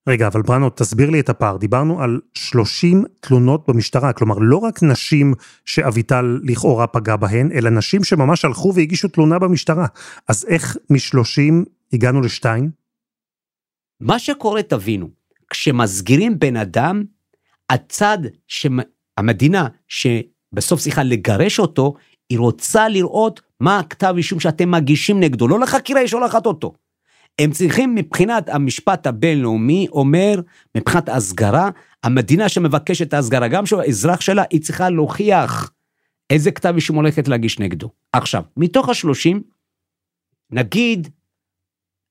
רגע, 0.09 0.27
אבל 0.27 0.43
בראנו, 0.43 0.71
תסביר 0.71 1.11
לי 1.11 1.21
את 1.21 1.29
הפער. 1.29 1.57
דיברנו 1.57 2.03
על 2.03 2.21
30 2.35 3.05
תלונות 3.21 3.69
במשטרה, 3.69 4.13
כלומר, 4.13 4.39
לא 4.39 4.57
רק 4.57 4.83
נשים 4.83 5.35
שאביטל 5.65 6.39
לכאורה 6.43 6.87
פגע 6.87 7.17
בהן, 7.17 7.53
אלא 7.53 7.71
נשים 7.71 8.05
שממש 8.05 8.45
הלכו 8.45 8.73
והגישו 8.75 9.09
תלונה 9.09 9.39
במשטרה. 9.39 9.87
אז 10.29 10.45
איך 10.49 10.77
מ-30 10.91 11.65
הגענו 11.93 12.21
לשתיים? 12.21 12.71
מה 14.01 14.19
שקורה, 14.19 14.63
תבינו, 14.63 15.11
כשמסגירים 15.51 16.39
בן 16.39 16.57
אדם, 16.57 17.05
הצד 17.71 18.19
שהמדינה, 18.47 19.69
שבסוף 20.55 20.81
צריכה 20.81 21.03
לגרש 21.03 21.59
אותו, 21.59 21.95
היא 22.31 22.39
רוצה 22.39 22.89
לראות 22.89 23.41
מה 23.61 23.79
הכתב 23.79 24.15
אישום 24.17 24.41
שאתם 24.41 24.71
מגישים 24.71 25.21
נגדו, 25.21 25.49
לא 25.49 25.61
לחקירה 25.61 26.01
היא 26.01 26.09
שולחת 26.09 26.47
אותו. 26.47 26.73
הם 27.39 27.51
צריכים 27.51 27.95
מבחינת 27.95 28.49
המשפט 28.49 29.07
הבינלאומי 29.07 29.87
אומר, 29.93 30.41
מבחינת 30.77 31.09
הסגרה, 31.09 31.71
המדינה 32.03 32.49
שמבקשת 32.49 33.09
את 33.09 33.15
ההסגרה, 33.15 33.49
גם 33.49 33.67
שהוא 33.67 33.81
האזרח 33.81 34.21
שלה, 34.21 34.43
היא 34.51 34.61
צריכה 34.61 34.91
להוכיח 34.91 35.71
איזה 36.31 36.51
כתב 36.51 36.73
אישום 36.75 36.97
הולכת 36.97 37.29
להגיש 37.29 37.59
נגדו. 37.59 37.91
עכשיו, 38.13 38.43
מתוך 38.57 38.89
השלושים, 38.89 39.43
נגיד 40.51 41.09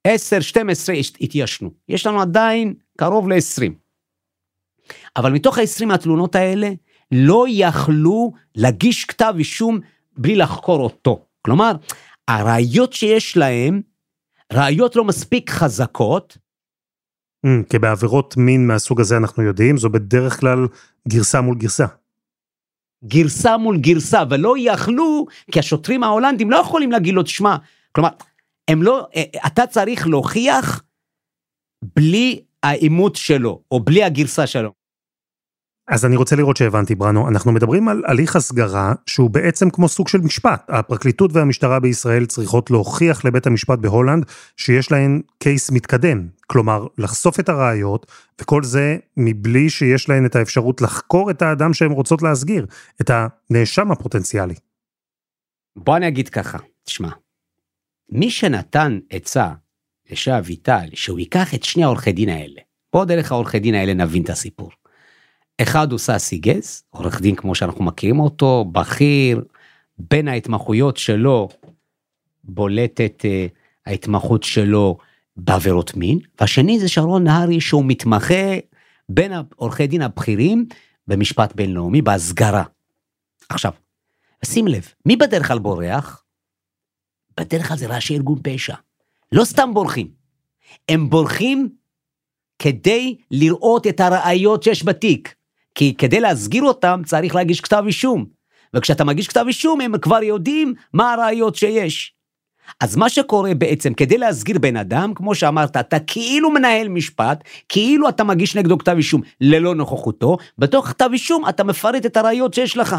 10, 0.08 0.40
12 0.40 0.96
התיישנו. 1.22 1.72
יש 1.90 2.08
לנו 2.08 2.22
עדיין 2.22 2.74
קרוב 2.98 3.30
ל-20. 3.30 3.72
אבל 5.16 5.32
מתוך 5.32 5.58
ה-20 5.58 5.94
התלונות 5.94 6.36
האלה, 6.36 6.70
לא 7.12 7.46
יכלו 7.50 8.34
להגיש 8.56 9.06
כתב 9.06 9.34
אישום 9.38 9.80
בלי 10.18 10.36
לחקור 10.36 10.80
אותו. 10.80 11.26
כלומר, 11.42 11.72
הראיות 12.28 12.94
שיש 12.94 13.38
להם, 13.38 13.82
ראיות 14.54 14.96
לא 14.96 15.04
מספיק 15.04 15.50
חזקות. 15.50 16.38
Mm, 17.46 17.50
כי 17.70 17.80
בעבירות 17.80 18.38
מין 18.38 18.68
מהסוג 18.68 19.02
הזה 19.02 19.18
אנחנו 19.18 19.44
יודעים, 19.44 19.78
זו 19.78 19.90
בדרך 19.90 20.40
כלל 20.40 20.68
גרסה 21.08 21.42
מול 21.42 21.58
גרסה. 21.58 21.86
גרסה 23.06 23.58
מול 23.58 23.78
גרסה, 23.78 24.24
ולא 24.30 24.56
יכלו, 24.58 25.26
כי 25.52 25.60
השוטרים 25.60 26.04
ההולנדים 26.04 26.52
לא 26.52 26.58
יכולים 26.58 26.92
להגיד 26.92 27.14
לו, 27.14 27.24
תשמע, 27.24 27.56
כלומר, 27.92 28.10
הם 28.68 28.84
לא, 28.84 29.08
אה, 29.16 29.24
אתה 29.48 29.68
צריך 29.68 30.08
להוכיח 30.08 30.84
בלי 31.96 32.42
האימות 32.64 33.16
שלו, 33.16 33.62
או 33.72 33.80
בלי 33.80 34.04
הגרסה 34.04 34.48
שלו. 34.48 34.72
אז 35.88 36.06
אני 36.06 36.16
רוצה 36.16 36.36
לראות 36.36 36.58
שהבנתי, 36.58 36.96
בראנו. 36.96 37.30
אנחנו 37.30 37.52
מדברים 37.52 37.88
על 37.88 38.04
הליך 38.06 38.36
הסגרה 38.36 38.94
שהוא 39.06 39.30
בעצם 39.30 39.70
כמו 39.70 39.88
סוג 39.88 40.08
של 40.08 40.18
משפט. 40.18 40.66
הפרקליטות 40.70 41.32
והמשטרה 41.34 41.80
בישראל 41.80 42.26
צריכות 42.26 42.72
להוכיח 42.72 43.26
לבית 43.26 43.48
המשפט 43.48 43.80
בהולנד 43.80 44.26
שיש 44.58 44.92
להן 44.92 45.22
קייס 45.40 45.72
מתקדם. 45.72 46.28
כלומר, 46.48 46.88
לחשוף 46.98 47.40
את 47.40 47.50
הראיות, 47.50 48.12
וכל 48.42 48.64
זה 48.64 48.98
מבלי 49.18 49.70
שיש 49.70 50.10
להן 50.10 50.26
את 50.26 50.36
האפשרות 50.36 50.82
לחקור 50.82 51.32
את 51.32 51.42
האדם 51.42 51.74
שהן 51.74 51.92
רוצות 51.92 52.22
להסגיר, 52.22 52.66
את 53.02 53.12
הנאשם 53.14 53.92
הפוטנציאלי. 53.92 54.56
בוא 55.76 55.98
אני 55.98 56.08
אגיד 56.08 56.30
ככה, 56.30 56.58
תשמע, 56.84 57.10
מי 58.10 58.32
שנתן 58.32 59.00
עצה 59.10 59.52
לשי 60.12 60.38
אביטל, 60.38 60.86
שהוא 60.94 61.20
ייקח 61.20 61.54
את 61.54 61.64
שני 61.64 61.84
העורכי 61.84 62.12
דין 62.12 62.30
האלה, 62.30 62.62
בוא 62.94 63.06
דרך 63.06 63.32
העורכי 63.32 63.60
דין 63.60 63.76
האלה 63.76 63.94
נבין 63.94 64.24
את 64.24 64.30
הסיפור. 64.30 64.72
אחד 65.62 65.92
הוא 65.92 66.00
סאסי 66.00 66.38
גז, 66.38 66.84
עורך 66.90 67.22
דין 67.22 67.36
כמו 67.36 67.56
שאנחנו 67.56 67.84
מכירים 67.84 68.20
אותו, 68.20 68.66
בכיר, 68.72 69.44
בין 69.98 70.28
ההתמחויות 70.28 70.98
שלו 70.98 71.50
בולטת 72.44 73.26
uh, 73.26 73.52
ההתמחות 73.86 74.44
שלו 74.44 74.98
בעבירות 75.38 75.96
מין, 75.96 76.20
והשני 76.40 76.80
זה 76.80 76.88
שרון 76.88 77.24
נהרי 77.24 77.62
שהוא 77.62 77.86
מתמחה 77.86 78.58
בין 79.10 79.32
העורכי 79.32 79.88
דין 79.88 80.02
הבכירים 80.02 80.66
במשפט 81.08 81.56
בינלאומי, 81.56 82.02
בהסגרה. 82.02 82.64
עכשיו, 83.50 83.72
שים 84.46 84.68
לב, 84.68 84.94
מי 85.06 85.16
בדרך 85.16 85.48
כלל 85.48 85.60
בורח? 85.60 86.24
בדרך 87.40 87.68
כלל 87.68 87.78
זה 87.78 87.96
ראשי 87.96 88.14
ארגון 88.14 88.40
פשע. 88.44 88.76
לא 89.32 89.46
סתם 89.46 89.74
בורחים, 89.74 90.08
הם 90.90 91.10
בורחים 91.10 91.70
כדי 92.60 93.18
לראות 93.32 93.88
את 93.88 94.00
הראיות 94.00 94.64
שיש 94.64 94.86
בתיק. 94.86 95.36
כי 95.76 95.96
כדי 95.98 96.20
להסגיר 96.20 96.64
אותם 96.64 97.02
צריך 97.06 97.36
להגיש 97.36 97.62
כתב 97.62 97.84
אישום. 97.88 98.26
וכשאתה 98.74 99.04
מגיש 99.04 99.28
כתב 99.28 99.46
אישום 99.48 99.82
הם 99.82 99.98
כבר 99.98 100.24
יודעים 100.24 100.74
מה 100.94 101.14
הראיות 101.14 101.56
שיש. 101.56 102.16
אז 102.80 102.96
מה 102.96 103.10
שקורה 103.10 103.54
בעצם, 103.54 103.94
כדי 103.94 104.18
להסגיר 104.18 104.60
בן 104.60 104.78
אדם, 104.78 105.14
כמו 105.16 105.36
שאמרת, 105.36 105.78
אתה 105.78 106.00
כאילו 106.00 106.52
מנהל 106.52 106.88
משפט, 106.88 107.44
כאילו 107.70 108.10
אתה 108.10 108.24
מגיש 108.24 108.56
נגדו 108.56 108.78
כתב 108.78 108.94
אישום 108.98 109.22
ללא 109.42 109.76
נוכחותו, 109.76 110.38
בתוך 110.58 110.88
כתב 110.88 111.10
אישום 111.14 111.50
אתה 111.50 111.64
מפרט 111.64 112.06
את 112.06 112.18
הראיות 112.18 112.54
שיש 112.54 112.78
לך. 112.78 112.96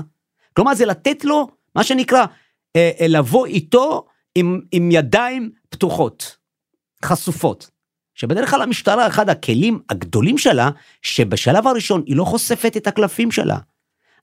כלומר, 0.53 0.75
זה 0.75 0.87
לתת 0.87 1.25
לו, 1.25 1.49
מה 1.75 1.85
שנקרא, 1.85 2.27
אה, 2.77 2.91
אה, 3.01 3.07
לבוא 3.09 3.47
איתו 3.47 4.07
עם, 4.35 4.61
עם 4.73 4.91
ידיים 4.93 5.51
פתוחות, 5.69 6.37
חשופות. 7.05 7.71
שבדרך 8.17 8.51
כלל 8.51 8.63
המשטרה, 8.63 9.07
אחד 9.07 9.29
הכלים 9.29 9.79
הגדולים 9.91 10.39
שלה, 10.39 10.71
שבשלב 11.03 11.67
הראשון 11.67 12.03
היא 12.07 12.17
לא 12.17 12.25
חושפת 12.25 12.77
את 12.77 12.87
הקלפים 12.87 13.31
שלה. 13.31 13.59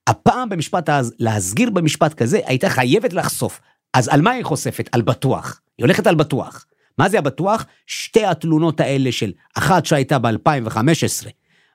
הפעם 0.08 0.49
במשפט, 0.49 0.89
להסגיר 1.19 1.69
במשפט 1.69 2.13
כזה, 2.13 2.39
הייתה 2.45 2.69
חייבת 2.69 3.13
לחשוף. 3.13 3.62
אז 3.93 4.08
על 4.08 4.21
מה 4.21 4.32
היא 4.32 4.43
חושפת? 4.43 4.89
על 4.91 5.01
בטוח. 5.01 5.62
היא 5.77 5.84
הולכת 5.84 6.08
על 6.08 6.15
בטוח. 6.15 6.65
מה 6.97 7.10
זה 7.10 7.19
הבטוח? 7.19 7.65
שתי 7.88 8.25
התלונות 8.25 8.79
האלה 8.79 9.12
של 9.12 9.32
אחת 9.58 9.86
שהייתה 9.86 10.19
ב-2015 10.19 11.27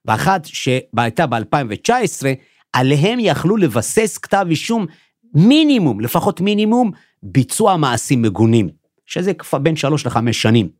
ואחת 0.05 0.45
שהייתה 0.45 1.27
ב-2019, 1.27 2.27
עליהם 2.73 3.19
יכלו 3.21 3.57
לבסס 3.57 4.19
כתב 4.19 4.47
אישום 4.51 4.87
מינימום, 5.35 6.01
לפחות 6.01 6.41
מינימום, 6.41 6.91
ביצוע 7.23 7.77
מעשים 7.77 8.23
מגונים, 8.23 8.69
שזה 9.07 9.35
כבר 9.35 9.59
בין 9.59 9.77
שלוש 9.77 10.07
לחמש 10.07 10.43
שנים. 10.43 10.78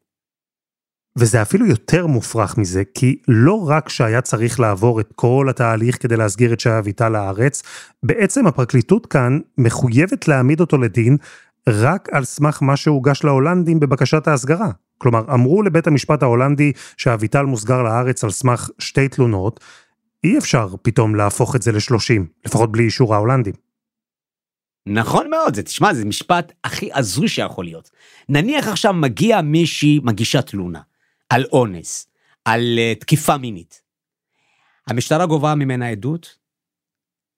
וזה 1.19 1.43
אפילו 1.43 1.67
יותר 1.67 2.07
מופרך 2.07 2.59
מזה, 2.59 2.83
כי 2.95 3.19
לא 3.29 3.69
רק 3.69 3.89
שהיה 3.89 4.21
צריך 4.21 4.61
לעבור 4.61 5.01
את 5.01 5.13
כל 5.15 5.47
התהליך 5.51 6.03
כדי 6.03 6.17
להסגיר 6.17 6.53
את 6.53 6.61
שי 6.61 6.79
אביטל 6.79 7.09
לארץ, 7.09 7.63
בעצם 8.03 8.47
הפרקליטות 8.47 9.07
כאן 9.07 9.39
מחויבת 9.59 10.29
להעמיד 10.29 10.61
אותו 10.61 10.79
לדין 10.79 11.17
רק 11.69 12.09
על 12.13 12.25
סמך 12.25 12.63
מה 12.63 12.77
שהוגש 12.77 13.25
להולנדים 13.25 13.81
בבקשת 13.81 14.29
ההסגרה. 14.29 14.71
כלומר, 14.99 15.35
אמרו 15.35 15.63
לבית 15.63 15.87
המשפט 15.87 16.23
ההולנדי 16.23 16.73
שאביטל 16.97 17.43
מוסגר 17.43 17.83
לארץ 17.83 18.25
על 18.25 18.31
סמך 18.31 18.71
שתי 18.79 19.09
תלונות, 19.09 19.61
אי 20.25 20.39
אפשר 20.39 20.69
פתאום 20.83 21.15
להפוך 21.15 21.57
את 21.57 21.63
זה 21.63 21.73
לשלושים, 21.73 22.27
לפחות 22.47 22.73
בלי 22.73 22.85
אישור 22.85 23.15
ההולנדים. 23.15 23.55
נכון 24.89 25.31
מאוד, 25.31 25.55
זה, 25.55 25.63
תשמע, 25.63 25.95
זה 25.95 26.05
משפט 26.05 26.53
הכי 26.65 26.91
הזוי 26.95 27.29
שיכול 27.29 27.65
להיות. 27.65 27.91
נניח 28.29 28.69
עכשיו 28.69 28.93
מגיע 28.93 29.41
מישהי, 29.41 30.01
מגישה 30.03 30.43
תלונה. 30.43 30.81
על 31.29 31.45
אונס, 31.53 32.07
על 32.45 32.79
uh, 32.79 33.01
תקיפה 33.01 33.37
מינית. 33.37 33.83
המשטרה 34.87 35.27
גובה 35.27 35.55
ממנה 35.55 35.89
עדות, 35.89 36.39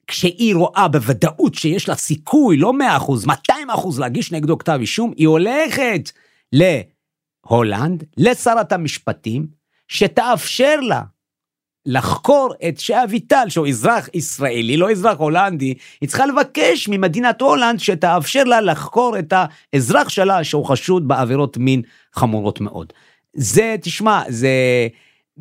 כשהיא 0.07 0.55
רואה 0.55 0.88
בוודאות 0.88 1.55
שיש 1.55 1.88
לה 1.88 1.94
סיכוי, 1.94 2.57
לא 2.57 2.72
100%, 3.26 3.26
200% 3.50 3.53
להגיש 3.98 4.33
נגדו 4.33 4.59
כתב 4.59 4.79
אישום, 4.81 5.12
היא 5.16 5.26
הולכת 5.26 6.11
להולנד, 6.53 8.05
לשרת 8.16 8.72
המשפטים, 8.72 9.46
שתאפשר 9.88 10.76
לה 10.81 11.03
לחקור 11.87 12.55
את 12.68 12.79
שי 12.79 12.94
אביטל, 13.05 13.46
שהוא 13.48 13.68
אזרח 13.68 14.09
ישראלי, 14.14 14.76
לא 14.76 14.90
אזרח 14.90 15.18
הולנדי, 15.18 15.74
היא 16.00 16.09
צריכה 16.09 16.26
לבקש 16.26 16.88
ממדינת 16.88 17.40
הולנד 17.40 17.81
שתאפשר 17.81 18.44
לה 18.44 18.61
לחקור 18.61 19.18
את 19.18 19.33
האזרח 19.72 20.09
שלה, 20.09 20.44
שהוא 20.44 20.66
חשוד 20.66 21.09
בעבירות 21.09 21.57
מין 21.57 21.83
חמורות 22.14 22.61
מאוד. 22.61 22.92
זה, 23.34 23.76
תשמע, 23.82 24.22
זה, 24.28 24.50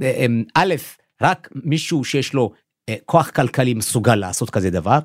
אמ, 0.01 0.43
א', 0.55 0.75
רק 1.21 1.49
מישהו 1.63 2.03
שיש 2.03 2.33
לו 2.33 2.51
אה, 2.89 2.95
כוח 3.05 3.29
כלכלי 3.29 3.73
מסוגל 3.73 4.15
לעשות 4.15 4.49
כזה 4.49 4.69
דבר, 4.69 4.99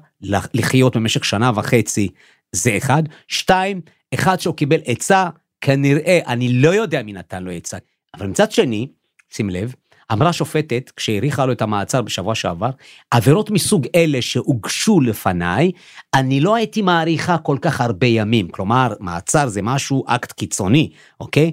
לחיות 0.55 0.97
במשך 0.97 1.25
שנה 1.25 1.51
וחצי, 1.55 2.09
זה 2.53 2.77
אחד. 2.77 3.03
שתיים, 3.29 3.81
אחד 4.15 4.41
שהוא 4.41 4.55
קיבל 4.55 4.81
עצה, 4.85 5.29
כנראה, 5.61 6.21
אני 6.27 6.53
לא 6.53 6.69
יודע 6.69 7.03
מי 7.03 7.13
נתן 7.13 7.43
לו 7.43 7.51
עצה. 7.51 7.79
אבל 8.15 8.27
מצד 8.27 8.53
שני, 8.53 8.89
שים 9.31 9.51
לב, 9.51 9.75
אמרה 10.13 10.33
שופטת, 10.33 10.91
כשהאריכה 10.97 11.47
לו 11.47 11.53
את 11.53 11.63
המעצר 11.63 12.03
בשבוע 12.03 12.35
שעבר, 12.35 12.71
עבירות 13.11 13.51
מסוג 13.51 13.87
אלה 13.95 14.23
שהוגשו 14.23 15.01
לפניי, 15.01 15.71
אני 16.15 16.41
לא 16.41 16.55
הייתי 16.55 16.83
מעריכה 16.83 17.39
כל 17.39 17.57
כך 17.61 17.81
הרבה 17.81 18.07
ימים. 18.07 18.49
כלומר, 18.49 18.93
מעצר 19.01 19.49
זה 19.49 19.63
משהו, 19.63 20.05
אקט 20.07 20.33
קיצוני, 20.33 20.91
אוקיי? 21.21 21.51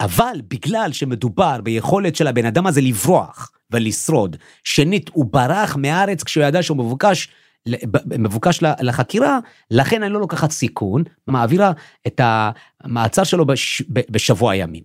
אבל 0.00 0.40
בגלל 0.48 0.92
שמדובר 0.92 1.60
ביכולת 1.60 2.16
של 2.16 2.26
הבן 2.26 2.46
אדם 2.46 2.66
הזה 2.66 2.80
לברוח 2.80 3.50
ולשרוד, 3.70 4.36
שנית, 4.64 5.10
הוא 5.12 5.26
ברח 5.30 5.76
מהארץ 5.76 6.22
כשהוא 6.22 6.44
ידע 6.44 6.62
שהוא 6.62 6.76
מבוקש 6.76 7.28
מבוקש 8.18 8.62
לחקירה, 8.80 9.38
לכן 9.70 10.02
אני 10.02 10.12
לא 10.12 10.20
לוקחת 10.20 10.50
סיכון, 10.50 11.02
מעבירה 11.26 11.72
את 12.06 12.20
המעצר 12.84 13.24
שלו 13.24 13.46
בש, 13.46 13.82
בשבוע 13.88 14.54
ימים. 14.56 14.82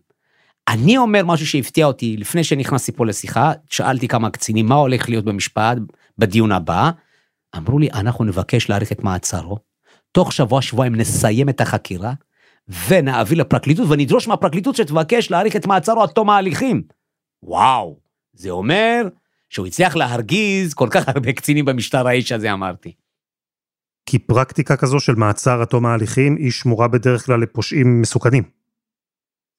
אני 0.68 0.98
אומר 0.98 1.26
משהו 1.26 1.48
שהפתיע 1.48 1.86
אותי 1.86 2.18
לפני 2.18 2.44
שנכנסתי 2.44 2.92
פה 2.92 3.06
לשיחה, 3.06 3.52
שאלתי 3.70 4.08
כמה 4.08 4.30
קצינים 4.30 4.66
מה 4.66 4.76
הולך 4.76 5.10
להיות 5.10 5.26
במשפט 5.26 5.78
בדיון 6.18 6.52
הבא, 6.52 6.92
אמרו 7.58 7.80
לי 7.80 7.90
אנחנו 7.94 8.26
נבקש 8.26 8.70
להאריך 8.70 8.92
את 8.92 9.04
מעצרו, 9.04 9.58
תוך 10.12 10.34
שבוע 10.34 10.62
שבועיים 10.62 10.96
נסיים 10.96 11.50
את 11.50 11.62
החקירה, 11.62 12.14
ונעביר 12.90 13.38
לפרקליטות 13.38 13.88
ונדרוש 13.90 14.28
מהפרקליטות 14.28 14.76
שתבקש 14.76 15.32
להאריך 15.32 15.56
את 15.56 15.66
מעצרו 15.68 16.04
עד 16.04 16.10
תום 16.10 16.30
ההליכים. 16.30 16.82
וואו, 17.44 18.00
זה 18.34 18.50
אומר 18.50 19.08
שהוא 19.50 19.68
הצליח 19.68 19.96
להרגיז 19.96 20.74
כל 20.74 20.88
כך 20.92 21.08
הרבה 21.08 21.34
קצינים 21.34 21.66
במשטר 21.66 22.08
האיש 22.08 22.32
הזה, 22.32 22.54
אמרתי. 22.54 22.94
כי 24.06 24.20
פרקטיקה 24.20 24.78
כזו 24.78 25.00
של 25.00 25.16
מעצר 25.16 25.62
עד 25.62 25.68
תום 25.68 25.86
ההליכים 25.86 26.36
היא 26.36 26.52
שמורה 26.52 26.88
בדרך 26.88 27.26
כלל 27.26 27.42
לפושעים 27.42 28.02
מסוכנים. 28.02 28.44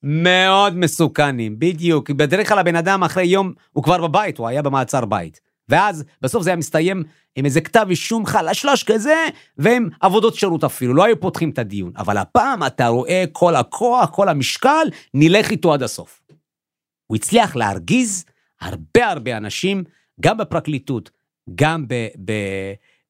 מאוד 0.02 0.76
מסוכנים, 0.76 1.58
בדיוק. 1.58 2.10
בדרך 2.10 2.48
כלל 2.48 2.58
הבן 2.58 2.76
אדם 2.76 3.02
אחרי 3.02 3.24
יום 3.24 3.52
הוא 3.72 3.84
כבר 3.84 4.06
בבית, 4.06 4.38
הוא 4.38 4.48
היה 4.48 4.62
במעצר 4.62 5.04
בית. 5.04 5.40
ואז 5.68 6.04
בסוף 6.22 6.42
זה 6.42 6.50
היה 6.50 6.56
מסתיים 6.56 7.02
עם 7.38 7.44
איזה 7.44 7.60
כתב 7.60 7.86
אישום 7.90 8.26
חלשלש 8.26 8.82
כזה, 8.82 9.26
ועם 9.56 9.88
עבודות 10.00 10.34
שירות 10.34 10.64
אפילו, 10.64 10.94
לא 10.94 11.04
היו 11.04 11.20
פותחים 11.20 11.50
את 11.50 11.58
הדיון. 11.58 11.92
אבל 11.96 12.16
הפעם 12.16 12.66
אתה 12.66 12.86
רואה 12.86 13.24
כל 13.32 13.56
הכוח, 13.56 14.10
כל 14.10 14.28
המשקל, 14.28 14.86
נלך 15.14 15.50
איתו 15.50 15.74
עד 15.74 15.82
הסוף. 15.82 16.20
הוא 17.06 17.16
הצליח 17.16 17.56
להרגיז 17.56 18.24
הרבה 18.60 19.06
הרבה 19.06 19.36
אנשים, 19.36 19.84
גם 20.20 20.36
בפרקליטות, 20.36 21.10
גם 21.54 21.88
ב, 21.88 21.94
ב, 22.24 22.32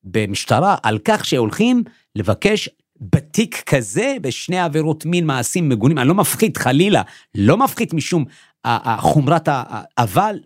במשטרה, 0.04 0.76
על 0.82 0.98
כך 1.04 1.24
שהולכים 1.24 1.82
לבקש 2.16 2.68
בתיק 3.00 3.62
כזה, 3.66 4.16
בשני 4.20 4.58
עבירות 4.58 5.06
מין, 5.06 5.26
מעשים 5.26 5.68
מגונים, 5.68 5.98
אני 5.98 6.08
לא 6.08 6.14
מפחית 6.14 6.56
חלילה, 6.56 7.02
לא 7.34 7.56
מפחית 7.56 7.94
משום 7.94 8.24
חומרת 8.98 9.48
ה... 9.48 9.62
אבל 9.98 10.38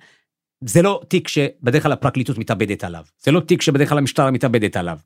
זה 0.67 0.83
לא 0.83 1.01
תיק 1.09 1.29
שבדרך 1.29 1.83
כלל 1.83 1.93
הפרקליטות 1.93 2.39
מתאבדת 2.39 2.85
עליו, 2.85 3.05
זה 3.19 3.31
לא 3.31 3.41
תיק 3.41 3.63
שבדרך 3.63 3.89
כלל 3.89 3.99
המשטרה 3.99 4.31
מתאבדת 4.31 4.77
עליו. 4.77 4.99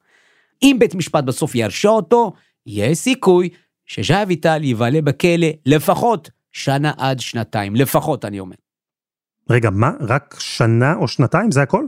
אם 0.62 0.77
בית 0.79 0.95
משפט 0.95 1.25
בסוף 1.25 1.55
ירשה 1.55 1.88
אותו, 1.88 2.33
יש 2.66 2.99
סיכוי 2.99 3.49
שז'ה 3.87 4.23
אביטל 4.23 4.64
יבלה 4.64 5.03
בכלא 5.03 5.47
לפחות 5.66 6.31
שנה 6.53 6.92
עד 6.99 7.21
שנתיים, 7.21 7.77
לפחות 7.77 8.25
אני 8.25 8.40
אומר. 8.40 8.57
רגע, 9.51 9.71
מה? 9.71 9.90
רק 10.01 10.37
שנה 10.40 10.95
או 10.95 11.09
שנתיים? 11.09 11.51
זה 11.51 11.62
הכל? 11.62 11.85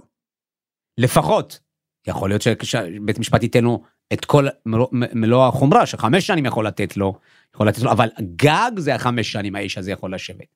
לפחות. 0.98 1.60
יכול 2.06 2.30
להיות 2.30 2.42
שבית 2.42 3.18
משפט 3.18 3.42
ייתן 3.42 3.64
לו 3.64 3.82
את 4.12 4.24
כל 4.24 4.46
מלוא 4.92 5.46
החומרה, 5.46 5.86
שחמש 5.86 6.26
שנים 6.26 6.46
יכול 6.46 6.66
לתת 6.66 6.96
לו, 6.96 7.14
יכול 7.54 7.68
לתת 7.68 7.82
לו, 7.82 7.92
אבל 7.92 8.08
גג 8.36 8.70
זה 8.76 8.94
החמש 8.94 9.32
שנים 9.32 9.54
האיש 9.54 9.78
הזה 9.78 9.92
יכול 9.92 10.14
לשבת. 10.14 10.46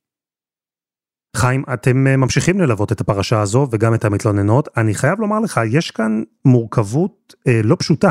חיים, 1.37 1.65
אתם 1.75 2.07
אה, 2.07 2.17
ממשיכים 2.17 2.61
ללוות 2.61 2.93
את 2.93 3.01
הפרשה 3.01 3.41
הזו 3.41 3.69
וגם 3.71 3.95
את 3.95 4.05
המתלוננות. 4.05 4.69
אני 4.77 4.95
חייב 4.95 5.21
לומר 5.21 5.41
לך, 5.41 5.61
יש 5.71 5.91
כאן 5.91 6.23
מורכבות 6.45 7.35
אה, 7.47 7.61
לא 7.65 7.77
פשוטה. 7.79 8.11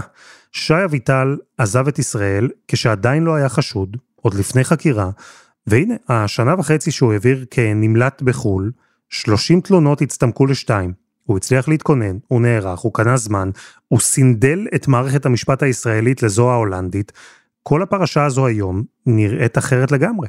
שי 0.52 0.84
אביטל 0.86 1.38
עזב 1.58 1.88
את 1.88 2.00
ישראל 2.00 2.50
כשעדיין 2.68 3.24
לא 3.24 3.36
היה 3.36 3.50
חשוד, 3.50 3.98
עוד 4.16 4.34
לפני 4.34 4.64
חקירה, 4.64 5.10
והנה, 5.68 5.94
השנה 6.10 6.56
וחצי 6.60 6.92
שהוא 6.92 7.14
העביר 7.14 7.46
כנמלט 7.52 8.22
בחו"ל, 8.22 8.72
30 9.10 9.62
תלונות 9.62 10.02
הצטמקו 10.02 10.46
לשתיים. 10.46 10.94
הוא 11.24 11.38
הצליח 11.38 11.68
להתכונן, 11.68 12.18
הוא 12.28 12.42
נערך, 12.42 12.80
הוא 12.80 12.94
קנה 12.94 13.18
זמן, 13.18 13.50
הוא 13.88 14.00
סינדל 14.00 14.68
את 14.76 14.88
מערכת 14.88 15.26
המשפט 15.26 15.64
הישראלית 15.64 16.24
לזו 16.24 16.52
ההולנדית. 16.52 17.12
כל 17.64 17.82
הפרשה 17.82 18.26
הזו 18.26 18.46
היום 18.46 18.84
נראית 19.06 19.58
אחרת 19.58 19.92
לגמרי. 19.92 20.28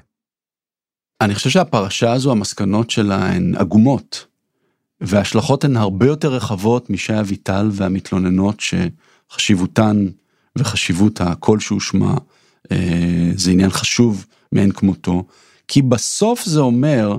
אני 1.22 1.34
חושב 1.34 1.50
שהפרשה 1.50 2.12
הזו, 2.12 2.30
המסקנות 2.30 2.90
שלה 2.90 3.26
הן 3.26 3.54
עגומות, 3.56 4.26
וההשלכות 5.00 5.64
הן 5.64 5.76
הרבה 5.76 6.06
יותר 6.06 6.34
רחבות 6.34 6.90
משי 6.90 7.20
אביטל 7.20 7.68
והמתלוננות 7.72 8.60
שחשיבותן 8.60 10.06
וחשיבות 10.58 11.20
הקול 11.20 11.60
שהושמע 11.60 12.14
אה, 12.72 13.30
זה 13.36 13.50
עניין 13.50 13.70
חשוב 13.70 14.26
מאין 14.52 14.72
כמותו, 14.72 15.24
כי 15.68 15.82
בסוף 15.82 16.44
זה 16.44 16.60
אומר 16.60 17.18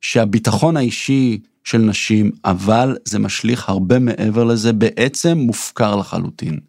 שהביטחון 0.00 0.76
האישי 0.76 1.38
של 1.64 1.78
נשים, 1.78 2.30
אבל 2.44 2.96
זה 3.04 3.18
משליך 3.18 3.68
הרבה 3.68 3.98
מעבר 3.98 4.44
לזה, 4.44 4.72
בעצם 4.72 5.38
מופקר 5.38 5.96
לחלוטין. 5.96 6.60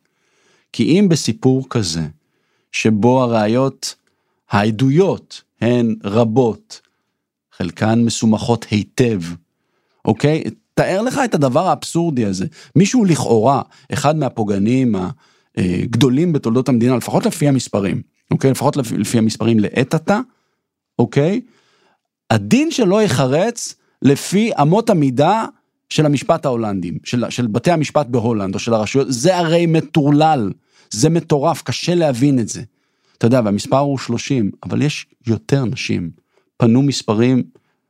כי 0.73 0.83
אם 0.83 1.09
בסיפור 1.09 1.69
כזה, 1.69 2.07
שבו 2.71 3.23
הראיות, 3.23 3.95
העדויות 4.49 5.41
הן 5.61 5.95
רבות, 6.03 6.81
חלקן 7.51 7.99
מסומכות 8.03 8.65
היטב, 8.69 9.21
אוקיי? 10.05 10.43
תאר 10.73 11.01
לך 11.01 11.21
את 11.25 11.35
הדבר 11.35 11.67
האבסורדי 11.67 12.25
הזה. 12.25 12.45
מישהו 12.75 13.05
לכאורה, 13.05 13.61
אחד 13.93 14.15
מהפוגענים 14.15 14.95
הגדולים 15.57 16.33
בתולדות 16.33 16.69
המדינה, 16.69 16.97
לפחות 16.97 17.25
לפי 17.25 17.47
המספרים, 17.47 18.01
אוקיי? 18.31 18.51
לפחות 18.51 18.77
לפי, 18.77 18.97
לפי 18.97 19.17
המספרים 19.17 19.59
לעת 19.59 19.93
עתה, 19.93 20.19
אוקיי? 20.99 21.41
הדין 22.29 22.71
שלו 22.71 23.01
ייחרץ 23.01 23.75
לפי 24.01 24.51
אמות 24.61 24.89
המידה 24.89 25.45
של 25.89 26.05
המשפט 26.05 26.45
ההולנדים, 26.45 26.97
של, 27.03 27.23
של 27.29 27.47
בתי 27.47 27.71
המשפט 27.71 28.07
בהולנד 28.07 28.53
או 28.53 28.59
של 28.59 28.73
הרשויות, 28.73 29.07
זה 29.09 29.37
הרי 29.37 29.65
מטורלל, 29.65 30.51
זה 30.91 31.09
מטורף, 31.09 31.61
קשה 31.61 31.95
להבין 31.95 32.39
את 32.39 32.49
זה. 32.49 32.61
אתה 33.21 33.27
יודע, 33.27 33.41
והמספר 33.45 33.77
הוא 33.77 33.97
30, 33.97 34.51
אבל 34.63 34.81
יש 34.81 35.05
יותר 35.27 35.65
נשים. 35.65 36.09
פנו 36.57 36.81
מספרים, 36.81 37.43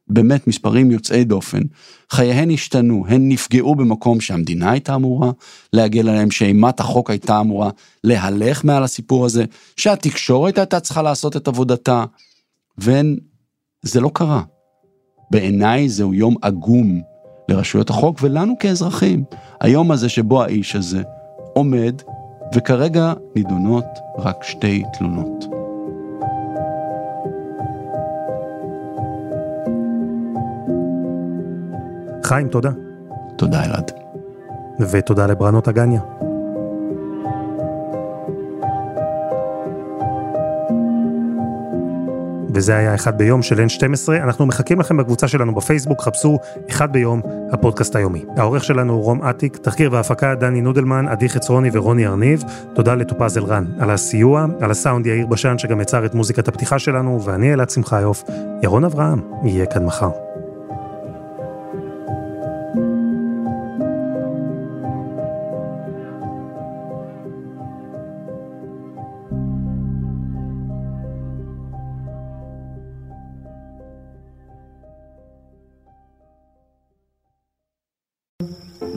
באמת 0.08 0.48
מספרים 0.48 0.91
יוצאי 0.91 1.24
דופן. 1.24 1.62
חייהן 2.10 2.52
השתנו, 2.52 3.06
הן 3.08 3.30
נפגעו 3.30 3.76
במקום 3.76 4.22
שהמדינה 4.22 4.72
הייתה 4.72 4.96
אמורה 4.96 5.32
להגן 5.74 6.08
עליהם, 6.08 6.32
שאימת 6.32 6.80
החוק 6.80 7.10
הייתה 7.10 7.39
אמורה 7.39 7.70
להלך 8.04 8.63
מעל 8.63 8.84
הסיפור 8.84 9.26
הזה, 9.26 9.46
שהתקשורת 9.78 10.58
הייתה 10.58 10.80
צריכה 10.80 11.02
לעשות 11.02 11.38
את 11.38 11.48
עבודתה, 11.48 12.06
והן, 12.78 13.17
זה 13.82 14.02
לא 14.02 14.12
קרה. 14.13 14.41
בעיניי 15.32 15.89
זהו 15.89 16.13
יום 16.13 16.36
עגום 16.41 17.02
לרשויות 17.50 17.89
החוק 17.89 18.17
ולנו 18.22 18.60
כאזרחים. 18.60 19.24
היום 19.62 19.91
הזה 19.91 20.10
שבו 20.10 20.44
האיש 20.44 20.76
הזה 20.76 21.04
עומד, 21.54 22.02
וכרגע 22.56 23.14
נידונות 23.36 23.86
רק 24.18 24.44
שתי 24.44 24.84
תלונות. 24.94 25.46
חיים, 32.26 32.48
תודה. 32.48 32.70
תודה, 33.38 33.66
אלעד. 33.66 33.92
ותודה 34.80 35.28
לברנות 35.28 35.68
אגניה. 35.68 36.02
וזה 42.54 42.76
היה 42.76 42.96
אחד 42.96 43.18
ביום 43.18 43.42
של 43.42 43.56
N12, 43.56 44.12
אנחנו 44.24 44.46
מחכים 44.46 44.80
לכם 44.80 44.98
בקבוצה 44.98 45.28
שלנו 45.28 45.56
בפייסבוק, 45.56 46.02
חפשו 46.02 46.40
אחד 46.70 46.94
ביום, 46.94 47.22
הפודקאסט 47.52 47.96
היומי. 47.96 48.26
העורך 48.38 48.64
שלנו 48.64 48.94
הוא 48.94 49.04
רום 49.04 49.24
אטיק, 49.24 49.58
תחקיר 49.58 49.90
והפקה 49.94 50.36
דני 50.36 50.62
נודלמן, 50.62 51.08
עדי 51.08 51.30
חצרוני 51.30 51.70
ורוני 51.74 52.08
ארניב, 52.08 52.44
תודה 52.74 52.96
לטופז 52.96 53.38
אלרן 53.38 53.66
על 53.80 53.90
הסיוע, 53.90 54.46
על 54.62 54.72
הסאונד 54.72 55.06
יאיר 55.06 55.26
בשן 55.26 55.58
שגם 55.58 55.82
יצר 55.82 56.06
את 56.06 56.14
מוזיקת 56.14 56.48
הפתיחה 56.48 56.80
שלנו, 56.80 57.24
ואני 57.24 57.54
אלעד 57.54 57.70
שמחיוף, 57.70 58.24
ירון 58.64 58.84
אברהם, 58.84 59.20
יהיה 59.44 59.66
כאן 59.66 59.86
מחר. 59.86 60.31